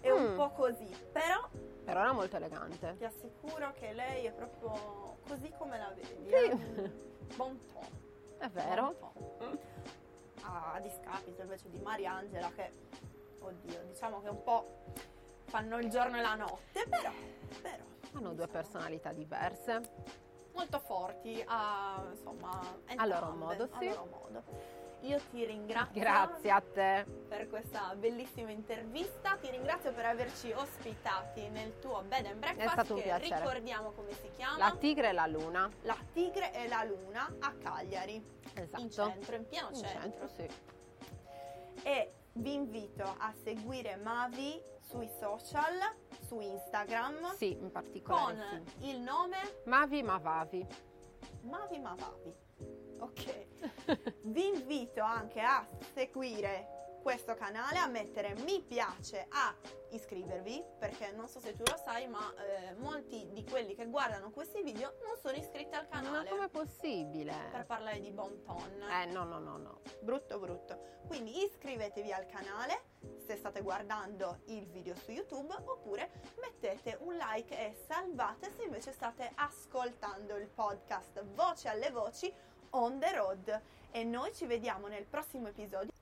è 0.00 0.10
un 0.10 0.32
Mm. 0.32 0.36
po' 0.36 0.50
così, 0.50 0.88
però 1.12 1.48
Però 1.84 2.00
era 2.00 2.12
molto 2.12 2.36
elegante. 2.36 2.94
ti 2.98 3.04
assicuro 3.04 3.72
che 3.78 3.92
lei 3.92 4.24
è 4.26 4.32
proprio 4.32 5.16
così 5.28 5.52
come 5.58 5.78
la 5.78 5.92
vedi. 5.94 6.28
Sì. 6.28 6.80
eh. 6.80 6.90
Bon 7.36 7.58
ton. 7.72 7.88
È 8.38 8.48
vero. 8.48 8.94
Bon 8.98 9.36
ton. 9.38 9.58
A 10.46 10.78
discapito 10.80 11.40
invece 11.42 11.70
di 11.70 11.78
Mariangela 11.78 12.50
che, 12.54 12.70
oddio, 13.46 13.82
diciamo 13.84 14.20
che 14.22 14.28
un 14.28 14.42
po' 14.42 14.82
fanno 15.44 15.78
il 15.78 15.88
giorno 15.90 16.16
e 16.18 16.20
la 16.22 16.34
notte, 16.34 16.86
però, 16.88 17.10
però 17.62 17.84
Hanno 18.14 18.32
due 18.34 18.46
personalità 18.48 19.12
diverse. 19.12 19.80
molto 20.54 20.78
forti 20.78 21.42
a, 21.46 22.02
insomma, 22.10 22.50
A 22.96 23.06
loro 23.06 23.26
entrambe, 23.26 23.36
modo, 23.44 23.68
a 23.70 23.78
sì. 23.78 23.88
loro 23.88 24.06
modo. 24.06 24.42
Io 25.00 25.20
ti 25.30 25.44
ringrazio 25.44 26.00
Grazie 26.00 26.50
a 26.50 26.62
te. 26.62 27.04
per 27.28 27.46
questa 27.48 27.94
bellissima 27.94 28.50
intervista, 28.50 29.36
ti 29.36 29.50
ringrazio 29.50 29.92
per 29.92 30.06
averci 30.06 30.50
ospitati 30.52 31.46
nel 31.50 31.78
tuo 31.78 32.02
bed 32.08 32.24
and 32.24 32.38
breakfast 32.38 32.68
È 32.68 32.72
stato 32.72 32.94
un 32.94 32.98
che 33.00 33.04
piacere. 33.04 33.36
ricordiamo 33.40 33.90
come 33.90 34.12
si 34.12 34.30
chiama, 34.34 34.56
La 34.56 34.74
tigre 34.76 35.10
e 35.10 35.12
la 35.12 35.26
luna. 35.26 35.68
La 35.82 35.96
Tigre 36.10 36.54
e 36.54 36.68
la 36.68 36.84
Luna 36.84 37.36
a 37.40 37.52
Cagliari, 37.52 38.24
Esatto. 38.54 38.80
in 38.80 38.90
centro, 38.90 39.36
in 39.36 39.46
pieno 39.46 39.68
In 39.68 39.74
centro. 39.74 40.00
centro, 40.00 40.26
sì. 40.28 40.48
Vi 42.36 42.52
invito 42.52 43.02
a 43.02 43.32
seguire 43.44 43.96
Mavi 43.96 44.60
sui 44.80 45.08
social, 45.20 45.78
su 46.26 46.40
Instagram, 46.40 47.34
Sì, 47.36 47.52
in 47.52 47.70
particolare 47.70 48.34
con 48.34 48.64
sì. 48.78 48.88
il 48.90 49.00
nome 49.00 49.36
Mavi 49.66 50.02
Mavavi. 50.02 50.66
Mavi 51.42 51.78
Mavavi. 51.78 52.34
Ok. 52.98 53.46
Vi 54.22 54.46
invito 54.48 55.00
anche 55.02 55.40
a 55.40 55.66
seguire 55.94 56.83
questo 57.04 57.34
canale, 57.34 57.76
a 57.76 57.86
mettere 57.86 58.34
mi 58.44 58.62
piace, 58.62 59.26
a 59.28 59.54
iscrivervi, 59.90 60.64
perché 60.78 61.12
non 61.12 61.28
so 61.28 61.38
se 61.38 61.54
tu 61.54 61.62
lo 61.66 61.76
sai, 61.84 62.08
ma 62.08 62.32
eh, 62.36 62.72
molti 62.76 63.28
di 63.30 63.44
quelli 63.44 63.74
che 63.74 63.84
guardano 63.88 64.30
questi 64.30 64.62
video 64.62 64.94
non 65.04 65.14
sono 65.20 65.36
iscritti 65.36 65.74
al 65.74 65.86
Ma 65.90 66.00
canale. 66.00 66.30
com'è 66.30 66.48
possibile? 66.48 67.34
Per 67.52 67.66
parlare 67.66 68.00
di 68.00 68.10
bon 68.10 68.42
ton. 68.42 68.82
Eh, 68.90 69.04
no, 69.04 69.22
no, 69.24 69.38
no, 69.38 69.58
no. 69.58 69.80
brutto 70.00 70.38
brutto. 70.38 70.92
Quindi 71.06 71.44
iscrivetevi 71.44 72.10
al 72.10 72.24
canale 72.24 72.84
se 73.26 73.36
state 73.36 73.60
guardando 73.60 74.40
il 74.46 74.66
video 74.70 74.94
su 74.96 75.10
YouTube 75.10 75.54
oppure 75.66 76.10
mettete 76.40 76.96
un 77.02 77.16
like 77.16 77.54
e 77.54 77.76
salvate 77.86 78.50
se 78.56 78.62
invece 78.62 78.92
state 78.92 79.30
ascoltando 79.34 80.36
il 80.36 80.48
podcast 80.48 81.22
Voce 81.34 81.68
alle 81.68 81.90
voci 81.90 82.32
on 82.70 82.98
the 82.98 83.14
road 83.14 83.62
e 83.90 84.04
noi 84.04 84.34
ci 84.34 84.46
vediamo 84.46 84.86
nel 84.86 85.04
prossimo 85.04 85.48
episodio 85.48 85.93